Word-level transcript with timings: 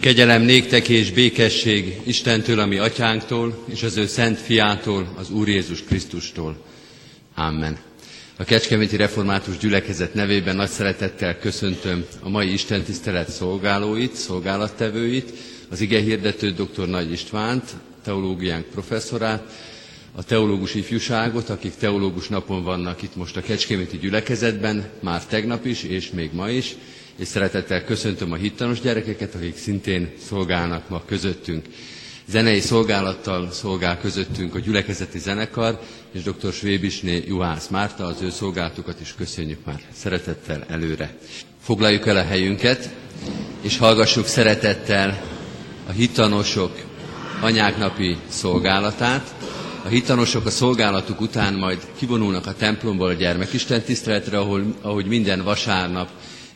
Kegyelem 0.00 0.42
néktek 0.42 0.88
és 0.88 1.12
békesség 1.12 2.00
Istentől, 2.04 2.58
ami 2.58 2.78
atyánktól, 2.78 3.64
és 3.72 3.82
az 3.82 3.96
ő 3.96 4.06
szent 4.06 4.38
fiától, 4.38 5.14
az 5.16 5.30
Úr 5.30 5.48
Jézus 5.48 5.82
Krisztustól. 5.84 6.56
Amen. 7.34 7.78
A 8.36 8.44
Kecskeméti 8.44 8.96
Református 8.96 9.58
Gyülekezet 9.58 10.14
nevében 10.14 10.56
nagy 10.56 10.68
szeretettel 10.68 11.38
köszöntöm 11.38 12.04
a 12.20 12.28
mai 12.28 12.52
Isten 12.52 12.82
tisztelet 12.82 13.30
szolgálóit, 13.30 14.14
szolgálattevőit, 14.14 15.32
az 15.70 15.80
ige 15.80 16.00
hirdető 16.00 16.50
dr. 16.50 16.88
Nagy 16.88 17.12
Istvánt, 17.12 17.64
teológiánk 18.04 18.66
professzorát, 18.66 19.42
a 20.14 20.24
teológus 20.24 20.74
ifjúságot, 20.74 21.48
akik 21.48 21.74
teológus 21.74 22.28
napon 22.28 22.62
vannak 22.62 23.02
itt 23.02 23.16
most 23.16 23.36
a 23.36 23.40
Kecskeméti 23.40 23.98
gyülekezetben, 23.98 24.88
már 25.00 25.26
tegnap 25.26 25.66
is, 25.66 25.82
és 25.82 26.10
még 26.10 26.30
ma 26.32 26.50
is, 26.50 26.76
és 27.20 27.28
szeretettel 27.28 27.84
köszöntöm 27.84 28.32
a 28.32 28.36
hittanos 28.36 28.80
gyerekeket, 28.80 29.34
akik 29.34 29.56
szintén 29.56 30.12
szolgálnak 30.28 30.88
ma 30.88 31.02
közöttünk. 31.06 31.66
Zenei 32.28 32.60
szolgálattal 32.60 33.50
szolgál 33.50 33.98
közöttünk 33.98 34.54
a 34.54 34.58
gyülekezeti 34.58 35.18
zenekar, 35.18 35.80
és 36.12 36.22
dr. 36.22 36.52
Svébisné 36.52 37.22
Juhász 37.26 37.68
Márta, 37.68 38.04
az 38.06 38.22
ő 38.22 38.30
szolgálatukat 38.30 39.00
is 39.00 39.14
köszönjük 39.18 39.58
már 39.64 39.80
szeretettel 39.92 40.64
előre. 40.68 41.14
Foglaljuk 41.62 42.06
el 42.06 42.16
a 42.16 42.22
helyünket, 42.24 42.90
és 43.60 43.76
hallgassuk 43.78 44.26
szeretettel 44.26 45.22
a 45.88 45.92
hittanosok 45.92 46.78
anyáknapi 47.40 48.16
szolgálatát, 48.28 49.34
a 49.84 49.88
hitanosok 49.88 50.46
a 50.46 50.50
szolgálatuk 50.50 51.20
után 51.20 51.54
majd 51.54 51.78
kivonulnak 51.98 52.46
a 52.46 52.54
templomból 52.54 53.08
a 53.08 53.12
gyermekisten 53.12 53.82
tiszteletre, 53.82 54.38
ahol, 54.38 54.62
ahogy 54.80 55.06
minden 55.06 55.42
vasárnap, 55.44 56.08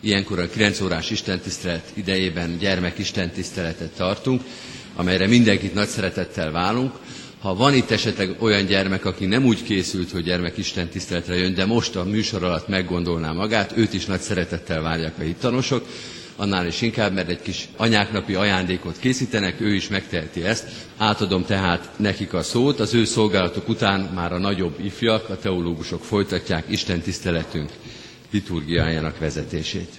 ilyenkor 0.04 0.38
a 0.38 0.48
9 0.48 0.80
órás 0.80 1.10
istentisztelet 1.10 1.90
idejében 1.94 2.58
gyermekisten 2.58 3.30
tiszteletet 3.30 3.90
tartunk, 3.96 4.42
amelyre 4.96 5.26
mindenkit 5.26 5.74
nagy 5.74 5.88
szeretettel 5.88 6.50
válunk. 6.50 6.92
Ha 7.40 7.54
van 7.54 7.74
itt 7.74 7.90
esetleg 7.90 8.37
olyan 8.38 8.66
gyermek, 8.66 9.04
aki 9.04 9.26
nem 9.26 9.45
úgy 9.45 9.62
készült, 9.62 10.10
hogy 10.10 10.23
gyermekisten 10.24 10.88
tiszteletre 10.88 11.37
jön, 11.37 11.54
de 11.54 11.64
most 11.66 11.96
a 11.96 12.04
műsor 12.04 12.45
alatt 12.45 12.68
meggondolná 12.68 13.32
magát, 13.32 13.76
őt 13.76 13.92
is 13.95 14.04
nagy 14.06 14.20
szeretettel 14.20 14.80
várják 14.82 15.18
a 15.18 15.23
hittanosok, 15.23 15.87
annál 16.36 16.66
is 16.66 16.80
inkább, 16.82 17.12
mert 17.14 17.29
egy 17.29 17.42
kis 17.42 17.68
anyáknapi 17.76 18.34
ajándékot 18.34 18.98
készítenek, 18.98 19.60
ő 19.60 19.74
is 19.74 19.88
megteheti 19.88 20.42
ezt. 20.45 20.68
Átadom 20.96 21.45
tehát 21.45 21.90
nekik 21.96 22.32
a 22.32 22.42
szót, 22.42 22.80
az 22.80 22.95
ő 22.95 23.04
szolgálatok 23.04 23.68
után 23.68 24.01
már 24.14 24.32
a 24.32 24.38
nagyobb 24.38 24.79
ifjak, 24.84 25.29
a 25.29 25.38
teológusok 25.38 26.04
folytatják 26.04 26.64
Isten 26.68 27.01
tiszteletünk 27.01 27.70
liturgiájának 28.35 29.18
vezetését. 29.18 29.99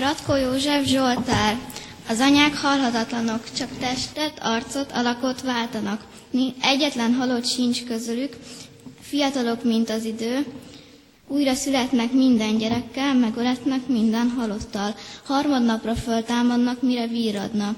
Ratkó 0.00 0.36
József 0.36 0.86
Zsoltár. 0.86 1.58
Az 2.08 2.20
anyák 2.20 2.54
halhatatlanok, 2.56 3.52
csak 3.56 3.68
testet, 3.80 4.38
arcot, 4.40 4.92
alakot 4.92 5.42
váltanak. 5.42 6.04
Egyetlen 6.60 7.12
halott 7.12 7.46
sincs 7.46 7.84
közülük, 7.84 8.36
fiatalok, 9.00 9.64
mint 9.64 9.90
az 9.90 10.04
idő, 10.04 10.46
újra 11.26 11.54
születnek 11.54 12.12
minden 12.12 12.58
gyerekkel, 12.58 13.14
megöletnek 13.14 13.86
minden 13.86 14.28
halottal. 14.28 14.94
Harmadnapra 15.24 15.94
föltámadnak, 15.94 16.82
mire 16.82 17.06
víradna. 17.06 17.74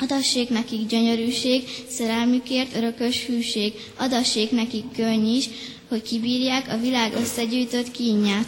Adassék 0.00 0.48
nekik 0.48 0.86
gyönyörűség, 0.86 1.68
szerelmükért 1.88 2.76
örökös 2.76 3.26
hűség. 3.26 3.72
Adassék 3.96 4.50
nekik 4.50 4.84
könny 4.92 5.26
is, 5.34 5.48
hogy 5.90 6.02
kibírják 6.02 6.72
a 6.72 6.76
világ 6.76 7.12
összegyűjtött 7.14 7.90
kínját. 7.90 8.46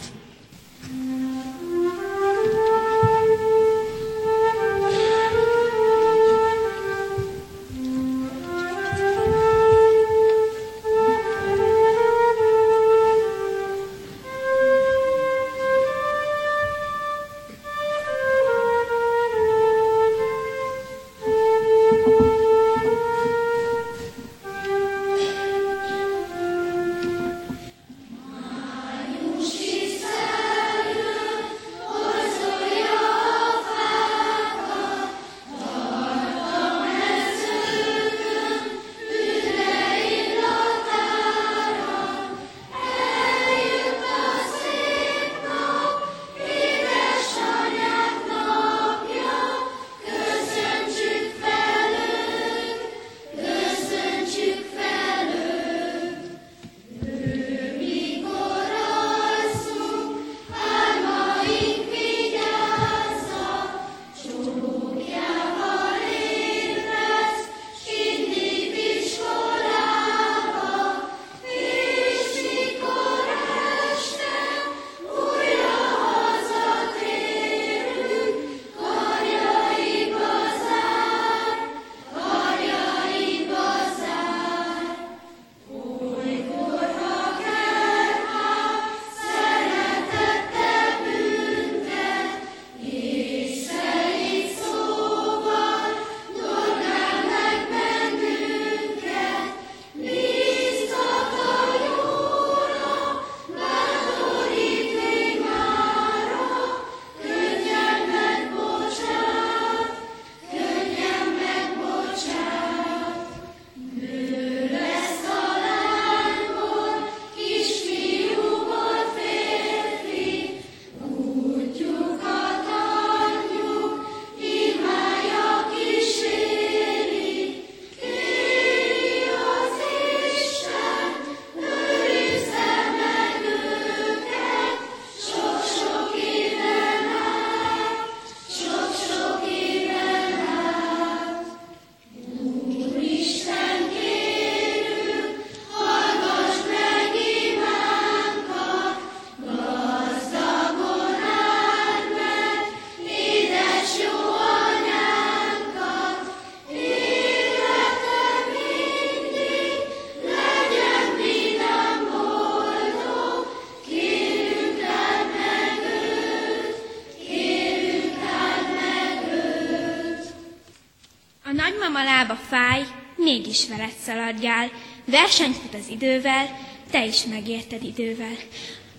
Mégis 173.33 173.67
veled 173.67 173.93
szaladjál. 174.05 174.71
Versenyt 175.05 175.55
fut 175.55 175.73
az 175.73 175.87
idővel, 175.89 176.59
te 176.91 177.05
is 177.05 177.25
megérted 177.25 177.83
idővel. 177.83 178.35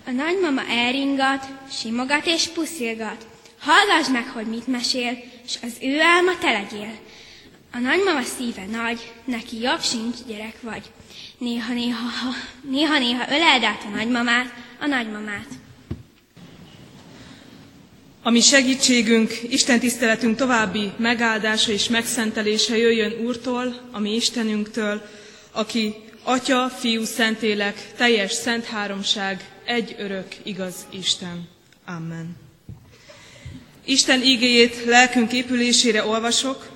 A 0.05 0.11
nagymama 0.11 0.61
elringat, 0.69 1.45
simogat 1.71 2.25
és 2.25 2.47
puszilgat. 2.47 3.27
Hallgass 3.59 4.09
meg, 4.09 4.27
hogy 4.27 4.45
mit 4.45 4.67
mesél, 4.67 5.23
és 5.45 5.57
az 5.61 5.77
ő 5.81 6.01
álma 6.01 6.37
te 6.37 6.51
legyél. 6.51 6.97
A 7.71 7.77
nagymama 7.77 8.21
szíve 8.21 8.65
nagy, 8.65 9.13
neki 9.25 9.61
jobb 9.61 9.81
sincs, 9.81 10.15
gyerek 10.27 10.61
vagy. 10.61 10.83
Néha-néha, 11.37 12.07
néha-néha 12.61 13.25
öleld 13.29 13.63
át 13.63 13.83
a 13.83 13.95
nagymamát, 13.95 14.53
a 14.79 14.85
nagymamát. 14.85 15.47
Ami 18.27 18.41
segítségünk, 18.41 19.33
Isten 19.49 19.79
tiszteletünk 19.79 20.37
további 20.37 20.91
megáldása 20.97 21.71
és 21.71 21.89
megszentelése 21.89 22.77
jöjjön 22.77 23.25
Úrtól, 23.25 23.89
ami 23.91 24.15
Istenünktől, 24.15 25.01
aki 25.51 25.95
Atya, 26.23 26.69
Fiú, 26.69 27.03
Szentélek, 27.03 27.93
teljes 27.97 28.31
szent 28.31 28.65
háromság, 28.65 29.49
egy 29.65 29.95
örök, 29.97 30.27
igaz 30.43 30.75
Isten. 30.89 31.47
Amen. 31.85 32.35
Isten 33.83 34.21
igéjét 34.21 34.85
lelkünk 34.85 35.33
épülésére 35.33 36.05
olvasok, 36.05 36.69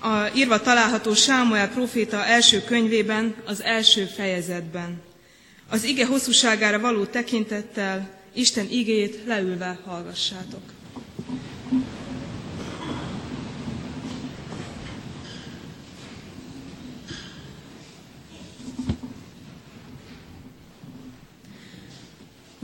a 0.00 0.30
írva 0.34 0.60
található 0.60 1.14
Sámuel 1.14 1.68
proféta 1.68 2.24
első 2.24 2.62
könyvében, 2.62 3.34
az 3.44 3.62
első 3.62 4.04
fejezetben. 4.04 5.02
Az 5.68 5.84
ige 5.84 6.06
hosszúságára 6.06 6.80
való 6.80 7.04
tekintettel 7.04 8.10
Isten 8.34 8.66
igéjét 8.70 9.18
leülve 9.26 9.78
hallgassátok. 9.84 10.75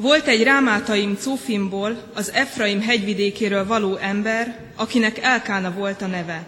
Volt 0.02 0.26
egy 0.26 0.42
rámátaim 0.42 1.16
Cófimból, 1.16 2.02
az 2.14 2.30
Efraim 2.32 2.80
hegyvidékéről 2.80 3.66
való 3.66 3.96
ember, 3.96 4.58
akinek 4.76 5.18
Elkána 5.18 5.72
volt 5.72 6.02
a 6.02 6.06
neve. 6.06 6.46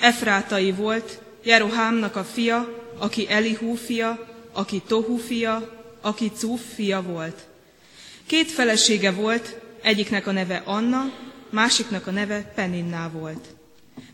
Efrátai 0.00 0.72
volt, 0.72 1.18
Jerohámnak 1.42 2.16
a 2.16 2.24
fia, 2.24 2.68
aki 2.98 3.26
Elihú 3.30 3.74
fia, 3.74 4.26
aki 4.52 4.82
Tohu 4.86 5.16
fia, 5.16 5.68
aki 6.00 6.30
Cúf 6.36 6.60
fia 6.74 7.02
volt. 7.02 7.38
Két 8.26 8.50
felesége 8.50 9.10
volt, 9.10 9.56
egyiknek 9.82 10.26
a 10.26 10.32
neve 10.32 10.62
Anna, 10.64 11.12
másiknak 11.50 12.06
a 12.06 12.10
neve 12.10 12.52
Peninná 12.54 13.08
volt. 13.08 13.46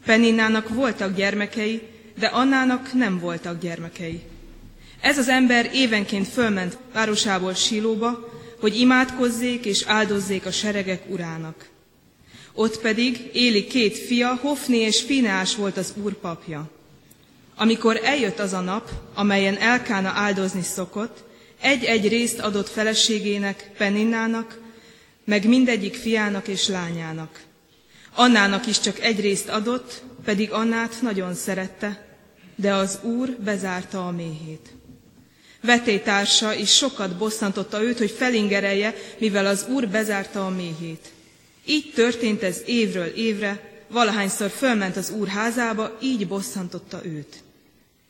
Peninnának 0.04 0.68
voltak 0.68 1.16
gyermekei, 1.16 1.82
de 2.18 2.26
Annának 2.26 2.92
nem 2.92 3.18
voltak 3.18 3.60
gyermekei. 3.60 4.22
Ez 5.00 5.18
az 5.18 5.28
ember 5.28 5.70
évenként 5.72 6.28
fölment 6.28 6.78
városából 6.92 7.54
Silóba, 7.54 8.34
hogy 8.60 8.80
imádkozzék 8.80 9.64
és 9.64 9.84
áldozzék 9.86 10.46
a 10.46 10.50
seregek 10.50 11.02
urának. 11.08 11.68
Ott 12.52 12.80
pedig 12.80 13.30
Éli 13.32 13.66
két 13.66 13.98
fia, 13.98 14.34
Hofni 14.34 14.76
és 14.76 15.00
Finás 15.00 15.56
volt 15.56 15.76
az 15.76 15.92
úr 16.02 16.12
papja. 16.12 16.70
Amikor 17.56 18.00
eljött 18.02 18.38
az 18.38 18.52
a 18.52 18.60
nap, 18.60 18.90
amelyen 19.14 19.56
Elkána 19.56 20.08
áldozni 20.08 20.62
szokott, 20.62 21.24
egy-egy 21.60 22.08
részt 22.08 22.38
adott 22.38 22.68
feleségének, 22.68 23.70
Peninnának, 23.76 24.60
meg 25.24 25.46
mindegyik 25.46 25.94
fiának 25.94 26.48
és 26.48 26.68
lányának. 26.68 27.40
Annának 28.14 28.66
is 28.66 28.80
csak 28.80 29.00
egy 29.00 29.20
részt 29.20 29.48
adott, 29.48 30.02
pedig 30.24 30.52
Annát 30.52 30.98
nagyon 31.02 31.34
szerette, 31.34 32.06
de 32.54 32.74
az 32.74 32.98
úr 33.02 33.30
bezárta 33.30 34.06
a 34.06 34.10
méhét. 34.10 34.75
Vetétársa 35.66 36.54
is 36.54 36.74
sokat 36.74 37.16
bosszantotta 37.16 37.82
őt, 37.82 37.98
hogy 37.98 38.10
felingerelje, 38.10 38.94
mivel 39.18 39.46
az 39.46 39.66
úr 39.68 39.88
bezárta 39.88 40.46
a 40.46 40.50
méhét. 40.50 41.12
Így 41.66 41.92
történt 41.94 42.42
ez 42.42 42.62
évről 42.66 43.06
évre, 43.06 43.84
valahányszor 43.88 44.50
fölment 44.50 44.96
az 44.96 45.10
úr 45.10 45.28
házába, 45.28 45.98
így 46.02 46.28
bosszantotta 46.28 47.00
őt. 47.04 47.42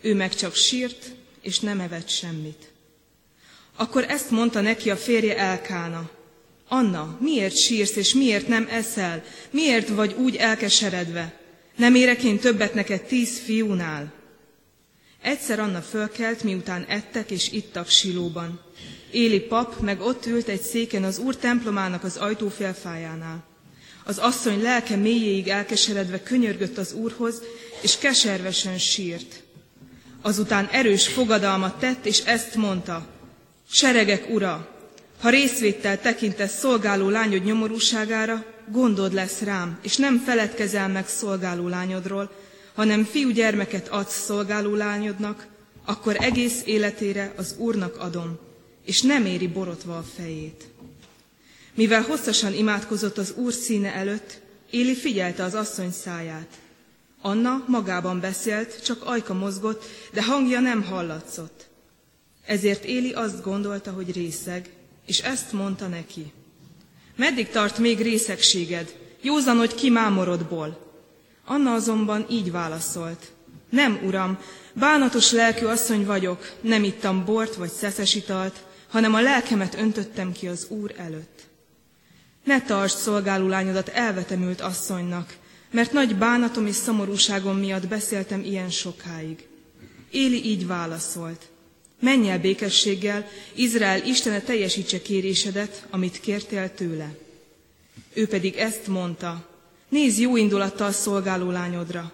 Ő 0.00 0.14
meg 0.14 0.34
csak 0.34 0.54
sírt, 0.54 1.04
és 1.42 1.60
nem 1.60 1.80
evett 1.80 2.08
semmit. 2.08 2.70
Akkor 3.76 4.04
ezt 4.08 4.30
mondta 4.30 4.60
neki 4.60 4.90
a 4.90 4.96
férje 4.96 5.38
Elkána. 5.38 6.10
Anna, 6.68 7.18
miért 7.20 7.56
sírsz, 7.56 7.96
és 7.96 8.14
miért 8.14 8.48
nem 8.48 8.68
eszel? 8.70 9.24
Miért 9.50 9.88
vagy 9.88 10.14
úgy 10.18 10.36
elkeseredve? 10.36 11.40
Nem 11.76 11.94
érek 11.94 12.22
én 12.22 12.38
többet 12.38 12.74
neked 12.74 13.02
tíz 13.02 13.38
fiúnál? 13.38 14.12
Egyszer 15.26 15.58
Anna 15.60 15.80
fölkelt, 15.80 16.42
miután 16.42 16.84
ettek 16.88 17.30
és 17.30 17.52
ittak 17.52 17.88
Silóban. 17.88 18.60
Éli 19.10 19.40
pap 19.40 19.80
meg 19.80 20.00
ott 20.00 20.26
ült 20.26 20.48
egy 20.48 20.60
széken 20.60 21.04
az 21.04 21.18
úr 21.18 21.36
templomának 21.36 22.04
az 22.04 22.16
ajtófélfájánál. 22.16 23.44
Az 24.04 24.18
asszony 24.18 24.62
lelke 24.62 24.96
mélyéig 24.96 25.48
elkeseredve 25.48 26.22
könyörgött 26.22 26.78
az 26.78 26.92
úrhoz, 26.92 27.42
és 27.82 27.98
keservesen 27.98 28.78
sírt. 28.78 29.42
Azután 30.22 30.68
erős 30.72 31.08
fogadalmat 31.08 31.78
tett, 31.78 32.06
és 32.06 32.18
ezt 32.18 32.54
mondta, 32.54 33.06
Seregek 33.70 34.30
ura, 34.30 34.68
ha 35.20 35.28
részvéttel 35.28 36.00
tekintesz 36.00 36.58
szolgáló 36.58 37.08
lányod 37.08 37.44
nyomorúságára, 37.44 38.44
gondod 38.72 39.12
lesz 39.12 39.40
rám, 39.40 39.78
és 39.82 39.96
nem 39.96 40.18
feledkezel 40.18 40.88
meg 40.88 41.08
szolgáló 41.08 41.68
lányodról, 41.68 42.30
hanem 42.76 43.04
fiúgyermeket 43.04 43.88
adsz 43.88 44.24
szolgáló 44.24 44.74
lányodnak, 44.74 45.46
akkor 45.84 46.16
egész 46.18 46.62
életére 46.64 47.32
az 47.36 47.54
Úrnak 47.58 47.96
adom, 47.96 48.38
és 48.84 49.02
nem 49.02 49.26
éri 49.26 49.48
borotva 49.48 49.96
a 49.96 50.04
fejét. 50.16 50.64
Mivel 51.74 52.02
hosszasan 52.02 52.54
imádkozott 52.54 53.18
az 53.18 53.32
Úr 53.36 53.52
színe 53.52 53.94
előtt, 53.94 54.40
Éli 54.70 54.94
figyelte 54.94 55.42
az 55.42 55.54
asszony 55.54 55.92
száját. 55.92 56.48
Anna 57.20 57.64
magában 57.66 58.20
beszélt, 58.20 58.82
csak 58.84 59.04
ajka 59.04 59.34
mozgott, 59.34 59.84
de 60.12 60.24
hangja 60.24 60.60
nem 60.60 60.82
hallatszott. 60.82 61.66
Ezért 62.46 62.84
Éli 62.84 63.12
azt 63.12 63.42
gondolta, 63.42 63.90
hogy 63.90 64.12
részeg, 64.12 64.70
és 65.06 65.20
ezt 65.20 65.52
mondta 65.52 65.86
neki. 65.86 66.32
Meddig 67.16 67.48
tart 67.48 67.78
még 67.78 68.00
részegséged? 68.00 68.96
Józanodj 69.20 69.74
ki 69.74 69.90
mámorodból. 69.90 70.85
Anna 71.46 71.72
azonban 71.72 72.26
így 72.30 72.50
válaszolt. 72.50 73.32
Nem, 73.70 74.00
uram, 74.04 74.38
bánatos 74.72 75.32
lelkű 75.32 75.66
asszony 75.66 76.04
vagyok, 76.04 76.52
nem 76.60 76.84
ittam 76.84 77.24
bort 77.24 77.54
vagy 77.54 77.70
szeszes 77.70 78.14
italt, 78.14 78.64
hanem 78.88 79.14
a 79.14 79.20
lelkemet 79.20 79.74
öntöttem 79.74 80.32
ki 80.32 80.48
az 80.48 80.66
Úr 80.68 80.94
előtt. 80.96 81.46
Ne 82.44 82.62
tartsd 82.62 82.96
szolgáló 82.96 83.48
lányodat 83.48 83.88
elvetemült 83.88 84.60
asszonynak, 84.60 85.36
mert 85.70 85.92
nagy 85.92 86.16
bánatom 86.16 86.66
és 86.66 86.74
szomorúságom 86.74 87.58
miatt 87.58 87.88
beszéltem 87.88 88.42
ilyen 88.42 88.70
sokáig. 88.70 89.46
Éli 90.10 90.44
így 90.44 90.66
válaszolt. 90.66 91.48
Menj 92.00 92.30
el 92.30 92.38
békességgel, 92.38 93.28
Izrael 93.54 94.04
Istene 94.04 94.40
teljesítse 94.40 95.02
kérésedet, 95.02 95.86
amit 95.90 96.20
kértél 96.20 96.74
tőle. 96.74 97.14
Ő 98.12 98.26
pedig 98.26 98.56
ezt 98.56 98.86
mondta, 98.86 99.55
Nézz 99.88 100.18
jó 100.18 100.36
indulattal 100.36 100.92
szolgáló 100.92 101.50
lányodra. 101.50 102.12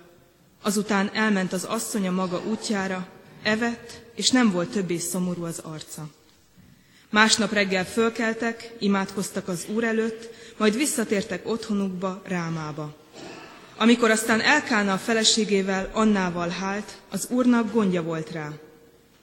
Azután 0.63 1.11
elment 1.15 1.53
az 1.53 1.65
asszonya 1.65 2.11
maga 2.11 2.43
útjára, 2.49 3.09
evett, 3.43 4.03
és 4.15 4.31
nem 4.31 4.51
volt 4.51 4.71
többé 4.71 4.99
szomorú 4.99 5.45
az 5.45 5.59
arca. 5.59 6.09
Másnap 7.11 7.53
reggel 7.53 7.85
fölkeltek, 7.85 8.75
imádkoztak 8.79 9.49
az 9.49 9.67
úr 9.75 9.85
előtt, 9.85 10.31
majd 10.57 10.77
visszatértek 10.77 11.49
otthonukba, 11.49 12.23
Rámába. 12.25 12.95
Amikor 13.77 14.11
aztán 14.11 14.41
Elkána 14.41 14.93
a 14.93 14.99
feleségével, 14.99 15.91
Annával 15.93 16.49
hált, 16.49 16.99
az 17.11 17.27
úrnak 17.31 17.73
gondja 17.73 18.03
volt 18.03 18.31
rá. 18.31 18.53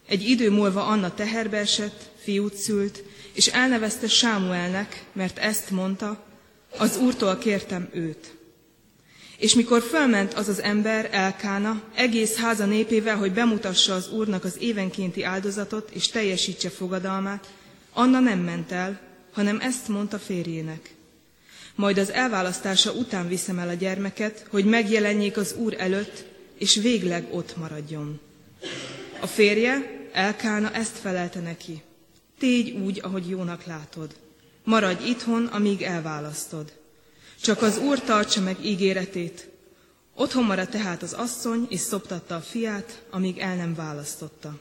Egy 0.07 0.29
idő 0.29 0.51
múlva 0.51 0.85
Anna 0.85 1.13
teherbe 1.13 1.57
esett, 1.57 2.09
fiút 2.23 2.55
szült, 2.55 3.03
és 3.33 3.47
elnevezte 3.47 4.07
Sámuelnek, 4.07 5.05
mert 5.13 5.37
ezt 5.37 5.69
mondta, 5.69 6.23
az 6.77 6.97
úrtól 6.97 7.37
kértem 7.37 7.89
őt. 7.93 8.38
És 9.39 9.53
mikor 9.53 9.81
fölment 9.81 10.33
az 10.33 10.47
az 10.47 10.61
ember, 10.61 11.09
Elkána, 11.11 11.81
egész 11.95 12.35
háza 12.35 12.65
népével, 12.65 13.15
hogy 13.17 13.31
bemutassa 13.31 13.93
az 13.93 14.11
Úrnak 14.11 14.43
az 14.43 14.55
évenkénti 14.59 15.23
áldozatot, 15.23 15.89
és 15.91 16.07
teljesítse 16.07 16.69
fogadalmát, 16.69 17.47
Anna 17.93 18.19
nem 18.19 18.39
ment 18.39 18.71
el, 18.71 18.99
hanem 19.31 19.59
ezt 19.59 19.87
mondta 19.87 20.19
férjének. 20.19 20.93
Majd 21.75 21.97
az 21.97 22.11
elválasztása 22.11 22.91
után 22.91 23.27
viszem 23.27 23.59
el 23.59 23.69
a 23.69 23.73
gyermeket, 23.73 24.45
hogy 24.49 24.65
megjelenjék 24.65 25.37
az 25.37 25.55
Úr 25.57 25.75
előtt, 25.77 26.25
és 26.57 26.75
végleg 26.75 27.27
ott 27.31 27.57
maradjon. 27.57 28.19
A 29.19 29.27
férje, 29.27 29.97
Elkána 30.11 30.71
ezt 30.71 30.97
felelte 30.97 31.39
neki. 31.39 31.81
Tégy 32.39 32.71
úgy, 32.71 32.99
ahogy 33.03 33.29
jónak 33.29 33.63
látod. 33.65 34.15
Maradj 34.63 35.09
itthon, 35.09 35.45
amíg 35.45 35.81
elválasztod. 35.81 36.78
Csak 37.41 37.61
az 37.61 37.77
Úr 37.77 37.99
tartsa 37.99 38.41
meg 38.41 38.65
ígéretét. 38.65 39.49
Otthon 40.15 40.43
maradt 40.43 40.71
tehát 40.71 41.01
az 41.01 41.13
asszony, 41.13 41.65
és 41.69 41.79
szoptatta 41.79 42.35
a 42.35 42.41
fiát, 42.41 43.03
amíg 43.09 43.37
el 43.37 43.55
nem 43.55 43.75
választotta. 43.75 44.59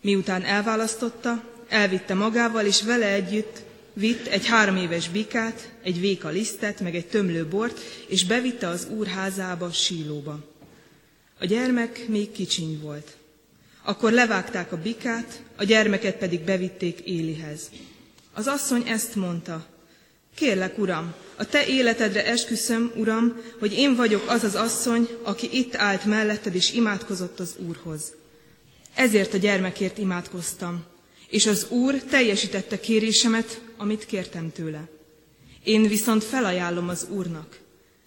Miután 0.00 0.42
elválasztotta, 0.42 1.44
elvitte 1.68 2.14
magával, 2.14 2.64
és 2.64 2.82
vele 2.82 3.06
együtt 3.06 3.62
vitt 3.92 4.26
egy 4.26 4.46
három 4.46 4.76
éves 4.76 5.08
bikát, 5.08 5.72
egy 5.82 6.00
véka 6.00 6.28
lisztet, 6.28 6.80
meg 6.80 6.94
egy 6.94 7.06
tömlő 7.06 7.46
bort, 7.46 7.80
és 8.08 8.24
bevitte 8.24 8.68
az 8.68 8.86
úr 8.90 9.06
házába, 9.06 9.70
sílóba. 9.70 10.38
A 11.38 11.44
gyermek 11.44 12.08
még 12.08 12.32
kicsiny 12.32 12.80
volt. 12.80 13.16
Akkor 13.82 14.12
levágták 14.12 14.72
a 14.72 14.76
bikát, 14.76 15.42
a 15.56 15.64
gyermeket 15.64 16.16
pedig 16.16 16.40
bevitték 16.40 17.00
Élihez. 17.00 17.70
Az 18.32 18.46
asszony 18.46 18.88
ezt 18.88 19.14
mondta, 19.14 19.66
kérlek, 20.34 20.78
uram, 20.78 21.14
a 21.36 21.46
te 21.46 21.66
életedre 21.66 22.26
esküszöm, 22.26 22.92
uram, 22.96 23.36
hogy 23.58 23.72
én 23.72 23.96
vagyok 23.96 24.30
az 24.30 24.44
az 24.44 24.54
asszony, 24.54 25.08
aki 25.22 25.48
itt 25.52 25.74
állt 25.74 26.04
melletted 26.04 26.54
és 26.54 26.72
imádkozott 26.72 27.40
az 27.40 27.54
úrhoz. 27.66 28.12
Ezért 28.94 29.34
a 29.34 29.36
gyermekért 29.36 29.98
imádkoztam, 29.98 30.84
és 31.28 31.46
az 31.46 31.66
úr 31.68 31.94
teljesítette 31.94 32.80
kérésemet, 32.80 33.60
amit 33.76 34.06
kértem 34.06 34.52
tőle. 34.52 34.88
Én 35.62 35.88
viszont 35.88 36.24
felajánlom 36.24 36.88
az 36.88 37.06
úrnak. 37.10 37.58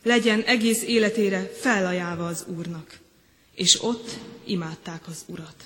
Legyen 0.03 0.41
egész 0.41 0.83
életére 0.83 1.51
felajánlva 1.59 2.27
az 2.27 2.45
úrnak. 2.57 2.99
És 3.55 3.83
ott 3.83 4.09
imádták 4.45 5.07
az 5.07 5.23
urat. 5.25 5.63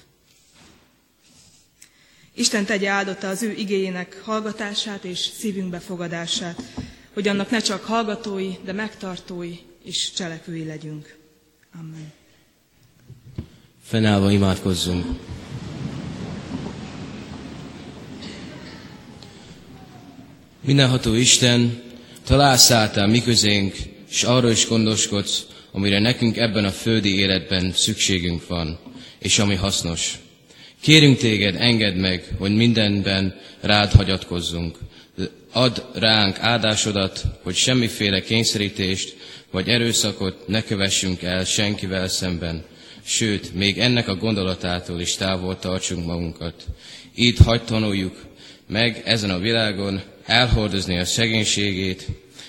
Isten 2.40 2.66
tegye 2.66 2.90
áldotta 2.90 3.30
az 3.30 3.44
ő 3.44 3.52
igényének 3.52 4.22
hallgatását 4.24 5.04
és 5.04 5.20
szívünk 5.20 5.70
befogadását, 5.70 6.62
hogy 7.14 7.28
annak 7.28 7.50
ne 7.50 7.60
csak 7.60 7.84
hallgatói, 7.84 8.52
de 8.64 8.74
megtartói 8.74 9.56
és 9.84 10.12
cselekvői 10.12 10.66
legyünk. 10.66 11.18
Amen. 11.80 12.12
Fennállva 13.84 14.32
imádkozzunk. 14.32 15.06
Mindenható 20.62 21.14
Isten, 21.14 21.82
találsz 22.24 22.72
által 22.72 23.08
mi 23.08 23.22
közénk, 23.22 23.76
és 24.10 24.24
arról 24.24 24.52
is 24.52 24.68
gondoskodsz, 24.68 25.42
amire 25.72 26.00
nekünk 26.00 26.38
ebben 26.38 26.66
a 26.66 26.72
földi 26.72 27.16
életben 27.16 27.72
szükségünk 27.74 28.48
van, 28.48 28.80
és 29.18 29.40
ami 29.40 29.56
hasznos. 29.56 30.20
Kérünk 30.82 31.18
téged, 31.18 31.56
engedd 31.56 31.96
meg, 31.96 32.24
hogy 32.38 32.56
mindenben 32.56 33.40
rád 33.62 33.92
hagyatkozzunk. 33.92 34.78
Add 35.52 35.80
ránk 35.94 36.40
áldásodat, 36.40 37.24
hogy 37.44 37.56
semmiféle 37.56 38.22
kényszerítést 38.22 39.16
vagy 39.52 39.68
erőszakot 39.68 40.48
ne 40.48 40.64
kövessünk 40.64 41.22
el 41.22 41.44
senkivel 41.46 42.08
szemben, 42.08 42.64
sőt, 43.04 43.54
még 43.54 43.80
ennek 43.80 44.08
a 44.08 44.16
gondolatától 44.16 45.00
is 45.00 45.16
távol 45.16 45.60
tartsunk 45.60 46.06
magunkat. 46.06 46.66
Így 47.16 47.38
hagy 47.38 47.64
tanuljuk 47.64 48.26
meg 48.68 49.02
ezen 49.06 49.30
a 49.30 49.40
világon 49.40 50.02
elhordozni 50.26 50.98
a 50.98 51.06
szegénységét, 51.06 52.08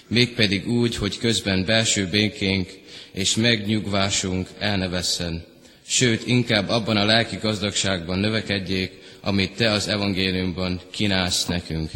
mégpedig 0.09 0.69
úgy, 0.69 0.97
hogy 0.97 1.19
közben 1.19 1.65
belső 1.65 2.09
békénk 2.11 2.69
és 3.13 3.37
megnyugvásunk 3.37 4.49
el 4.59 4.77
ne 4.77 4.89
vesszen. 4.89 5.45
Sőt, 5.93 6.27
inkább 6.27 6.69
abban 6.69 6.97
a 6.97 7.05
lelki 7.05 7.37
gazdagságban 7.37 8.19
növekedjék, 8.19 8.93
amit 9.21 9.57
Te 9.57 9.71
az 9.71 9.89
evangéliumban 9.89 10.81
kínálsz 10.91 11.47
nekünk. 11.47 11.91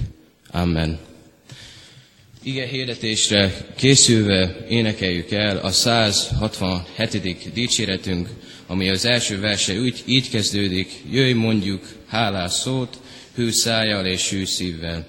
Amen. 0.51 0.99
Ige 2.43 2.67
hirdetésre 2.67 3.53
készülve 3.77 4.57
énekeljük 4.69 5.31
el 5.31 5.57
a 5.57 5.71
167. 5.71 7.53
dicséretünk, 7.53 8.29
ami 8.67 8.89
az 8.89 9.05
első 9.05 9.41
verse 9.41 9.79
úgy, 9.79 10.03
így 10.07 10.31
kezdődik, 10.31 10.91
jöjj 11.11 11.33
mondjuk 11.33 11.87
hálás 12.07 12.53
szót, 12.53 12.99
hű 13.35 13.51
szájjal 13.51 14.07
és 14.07 14.31
hű 14.31 14.45
szívvel. 14.45 15.07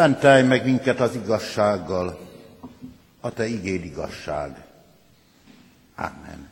Szentelj 0.00 0.42
meg 0.42 0.64
minket 0.64 1.00
az 1.00 1.14
igazsággal, 1.14 2.18
a 3.20 3.32
Te 3.32 3.46
igéd 3.46 3.84
igazság. 3.84 4.64
Amen. 5.96 6.50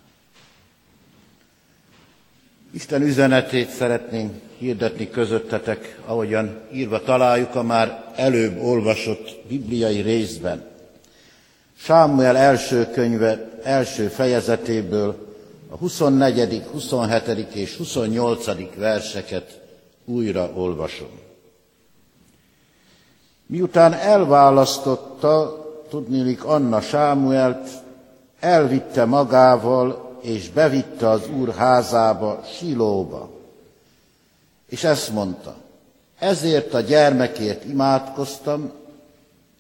Isten 2.71 3.03
üzenetét 3.03 3.69
szeretnénk 3.69 4.41
hirdetni 4.59 5.11
közöttetek, 5.11 5.99
ahogyan 6.07 6.61
írva 6.73 7.03
találjuk 7.03 7.55
a 7.55 7.63
már 7.63 8.13
előbb 8.17 8.63
olvasott 8.63 9.37
bibliai 9.47 10.01
részben. 10.01 10.67
Sámuel 11.79 12.37
első 12.37 12.87
könyve 12.91 13.51
első 13.63 14.09
fejezetéből 14.09 15.35
a 15.69 15.77
24., 15.77 16.63
27. 16.71 17.55
és 17.55 17.77
28. 17.77 18.47
verseket 18.77 19.61
újra 20.05 20.51
olvasom. 20.55 21.27
Miután 23.51 23.93
elválasztotta, 23.93 25.65
tudnélik 25.91 26.45
Anna 26.45 26.81
Sámuelt, 26.81 27.69
elvitte 28.41 29.05
magával, 29.05 30.19
és 30.21 30.51
bevitte 30.51 31.09
az 31.09 31.23
úr 31.39 31.55
házába, 31.55 32.41
Silóba. 32.57 33.31
És 34.69 34.85
ezt 34.85 35.13
mondta, 35.13 35.55
ezért 36.19 36.75
a 36.75 36.81
gyermekért 36.81 37.65
imádkoztam, 37.65 38.73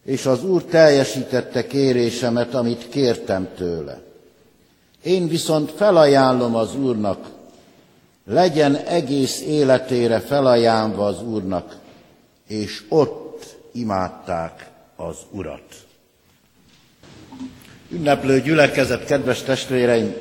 és 0.04 0.26
az 0.26 0.45
úr 0.45 0.62
teljesítette 0.62 1.66
kérésemet, 1.66 2.54
amit 2.54 2.88
kértem 2.88 3.49
tőle. 3.57 4.00
Én 5.02 5.28
viszont 5.28 5.71
felajánlom 5.71 6.54
az 6.54 6.76
úrnak, 6.76 7.30
legyen 8.25 8.76
egész 8.76 9.40
életére 9.40 10.21
felajánlva 10.21 11.07
az 11.07 11.23
úrnak, 11.23 11.76
és 12.47 12.85
ott 12.88 13.27
imádták 13.73 14.71
az 14.97 15.17
Urat. 15.31 15.87
Ünneplő 17.91 18.41
gyülekezet, 18.41 19.05
kedves 19.05 19.43
testvéreim! 19.43 20.15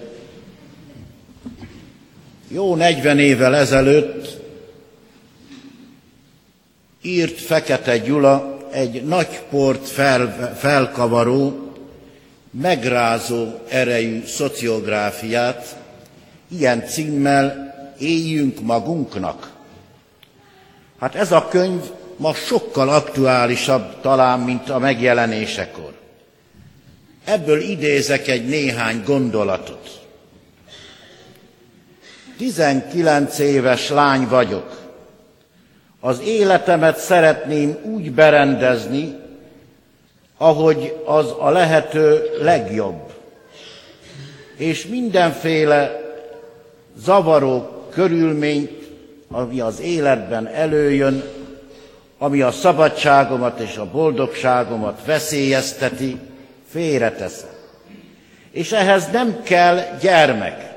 Jó 2.48 2.75
40 2.75 3.20
évvel 3.20 3.56
ezelőtt 3.56 4.42
írt 7.01 7.39
Fekete 7.39 7.98
Gyula 7.98 8.58
egy 8.72 9.06
nagy 9.06 9.42
port 9.50 9.88
fel, 9.88 10.56
felkavaró, 10.56 11.72
megrázó 12.51 13.48
erejű 13.68 14.25
szociográfiát, 14.25 15.75
ilyen 16.48 16.86
címmel 16.88 17.66
Éljünk 18.00 18.62
magunknak. 18.62 19.51
Hát 21.00 21.16
ez 21.16 21.32
a 21.32 21.48
könyv 21.48 21.82
ma 22.17 22.33
sokkal 22.33 22.89
aktuálisabb 22.89 24.01
talán, 24.01 24.39
mint 24.39 24.69
a 24.69 24.79
megjelenésekor. 24.79 25.93
Ebből 27.25 27.62
idézek 27.62 28.27
egy 28.27 28.47
néhány 28.47 29.03
gondolatot. 29.05 30.00
19 32.38 33.39
éves 33.39 33.89
lány 33.89 34.27
vagyok. 34.27 34.89
Az 36.00 36.21
életemet 36.21 36.97
szeretném 36.97 37.77
úgy 37.83 38.12
berendezni, 38.12 39.15
ahogy 40.38 40.95
az 41.05 41.33
a 41.39 41.50
lehető 41.50 42.29
legjobb. 42.41 43.13
És 44.55 44.86
mindenféle 44.86 46.01
zavaró 46.97 47.86
körülményt, 47.89 48.88
ami 49.31 49.59
az 49.59 49.79
életben 49.79 50.47
előjön, 50.47 51.24
ami 52.17 52.41
a 52.41 52.51
szabadságomat 52.51 53.59
és 53.59 53.77
a 53.77 53.91
boldogságomat 53.91 55.05
veszélyezteti, 55.05 56.17
félreteszem. 56.69 57.50
És 58.51 58.71
ehhez 58.71 59.09
nem 59.12 59.41
kell 59.43 59.97
gyermek. 60.01 60.75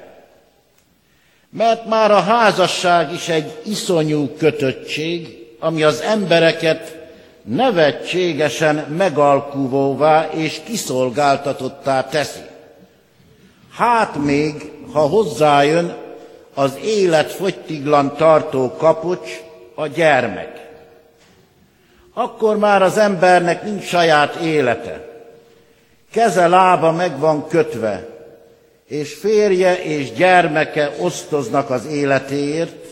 Mert 1.50 1.86
már 1.86 2.10
a 2.10 2.20
házasság 2.20 3.12
is 3.12 3.28
egy 3.28 3.52
iszonyú 3.64 4.34
kötöttség, 4.38 5.46
ami 5.60 5.82
az 5.82 6.00
embereket 6.00 6.98
nevetségesen 7.42 8.74
megalkuvóvá 8.76 10.28
és 10.30 10.60
kiszolgáltatottá 10.64 12.04
teszi. 12.04 12.40
Hát 13.72 14.16
még, 14.16 14.72
ha 14.92 15.00
hozzájön 15.00 15.96
az 16.54 16.78
élet 16.84 17.32
fogytiglan 17.32 18.16
tartó 18.16 18.74
kapocs, 18.76 19.30
a 19.74 19.86
gyermek. 19.86 20.59
Akkor 22.14 22.58
már 22.58 22.82
az 22.82 22.98
embernek 22.98 23.62
nincs 23.62 23.84
saját 23.84 24.34
élete. 24.34 25.08
Keze 26.12 26.48
lába 26.48 26.92
meg 26.92 27.18
van 27.18 27.48
kötve, 27.48 28.06
és 28.86 29.14
férje 29.14 29.82
és 29.82 30.12
gyermeke 30.12 30.90
osztoznak 30.98 31.70
az 31.70 31.86
életéért, 31.86 32.84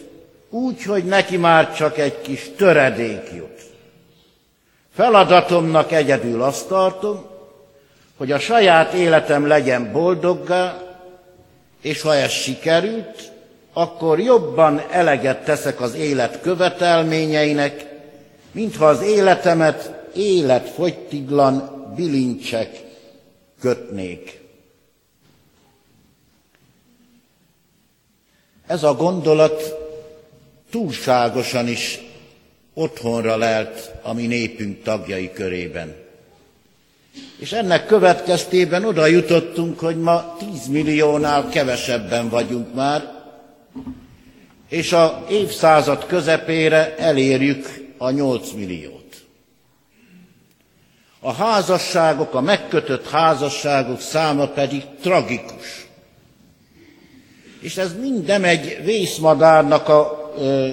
úgy, 0.51 0.83
hogy 0.83 1.05
neki 1.05 1.37
már 1.37 1.75
csak 1.75 1.99
egy 1.99 2.21
kis 2.21 2.51
töredék 2.57 3.31
jut. 3.37 3.61
Feladatomnak 4.95 5.93
egyedül 5.93 6.43
azt 6.43 6.69
tartom, 6.69 7.27
hogy 8.17 8.33
a 8.33 8.39
saját 8.39 8.93
életem 8.93 9.47
legyen 9.47 9.93
boldoggá, 9.93 10.83
és 11.83 12.03
ha 12.03 12.15
ez 12.15 12.31
sikerült, 12.31 13.33
akkor 13.73 14.21
jobban 14.21 14.83
eleget 14.91 15.45
teszek 15.45 15.81
az 15.81 15.95
élet 15.95 16.41
követelményeinek, 16.41 17.88
mintha 18.59 18.87
az 18.87 19.03
életemet 19.03 19.93
életfogytiglan 20.15 21.87
bilincsek 21.97 22.85
kötnék. 23.61 24.41
Ez 28.67 28.83
a 28.83 28.95
gondolat 28.95 29.77
túlságosan 30.71 31.69
is 31.69 32.01
otthonra 32.75 33.37
lelt 33.37 33.91
a 34.03 34.13
mi 34.13 34.27
népünk 34.27 34.83
tagjai 34.83 35.33
körében. 35.33 35.95
És 37.37 37.53
ennek 37.53 37.87
következtében 37.87 38.85
oda 38.85 39.07
jutottunk, 39.07 39.79
hogy 39.79 40.01
ma 40.01 40.37
10 40.53 40.67
milliónál 40.67 41.49
kevesebben 41.49 42.29
vagyunk 42.29 42.75
már, 42.75 43.13
és 44.69 44.93
a 44.93 45.27
évszázad 45.31 46.07
közepére 46.07 46.97
elérjük 46.97 47.88
a 47.99 48.11
8 48.11 48.53
milliót. 48.53 49.27
A 51.21 51.33
házasságok, 51.33 52.35
a 52.35 52.41
megkötött 52.41 53.09
házasságok 53.09 54.01
száma 54.01 54.47
pedig 54.47 54.83
tragikus. 55.01 55.87
És 57.61 57.77
ez 57.77 57.95
mind 58.01 58.27
nem 58.27 58.45
egy 58.45 58.85
vészmadárnak 58.85 59.89
a 59.89 60.33
ö, 60.39 60.69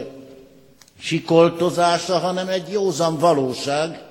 sikoltozása, 0.99 2.17
hanem 2.17 2.47
egy 2.47 2.69
józan 2.71 3.17
valóság. 3.17 4.01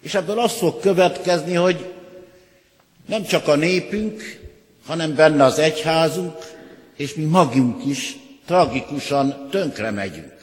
És 0.00 0.14
ebből 0.14 0.38
az 0.38 0.52
fog 0.52 0.80
következni, 0.80 1.54
hogy 1.54 1.92
nem 3.06 3.24
csak 3.24 3.48
a 3.48 3.54
népünk, 3.54 4.22
hanem 4.86 5.14
benne 5.14 5.44
az 5.44 5.58
egyházunk, 5.58 6.34
és 6.96 7.14
mi 7.14 7.24
magunk 7.24 7.84
is 7.84 8.16
tragikusan 8.46 9.48
tönkre 9.50 9.90
megyünk. 9.90 10.37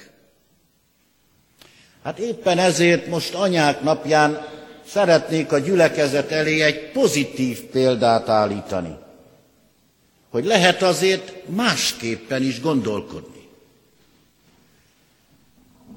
Hát 2.06 2.20
éppen 2.20 2.58
ezért 2.58 3.08
most 3.08 3.34
anyák 3.34 3.82
napján 3.82 4.48
szeretnék 4.88 5.52
a 5.52 5.58
gyülekezet 5.58 6.32
elé 6.32 6.62
egy 6.62 6.92
pozitív 6.92 7.62
példát 7.62 8.30
állítani, 8.30 8.96
hogy 10.30 10.46
lehet 10.46 10.82
azért 10.82 11.34
másképpen 11.46 12.44
is 12.44 12.62
gondolkodni. 12.62 13.48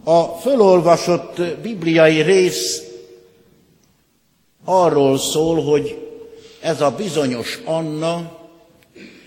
A 0.05 0.25
fölolvasott 0.25 1.41
bibliai 1.63 2.21
rész 2.21 2.83
arról 4.65 5.19
szól, 5.19 5.63
hogy 5.63 6.09
ez 6.61 6.81
a 6.81 6.91
bizonyos 6.91 7.59
Anna 7.65 8.39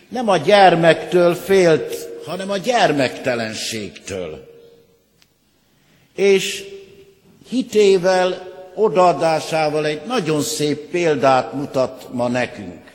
nem 0.10 0.30
a 0.30 0.38
gyermektől 0.38 1.36
félt, 1.36 2.10
hanem 2.26 2.50
a 2.50 2.58
gyermektelenségtől. 2.58 4.50
És 6.16 6.71
hitével 7.52 8.50
odaadásával 8.76 9.86
egy 9.86 10.02
nagyon 10.06 10.42
szép 10.42 10.78
példát 10.78 11.54
mutat 11.54 12.08
ma 12.12 12.28
nekünk. 12.28 12.92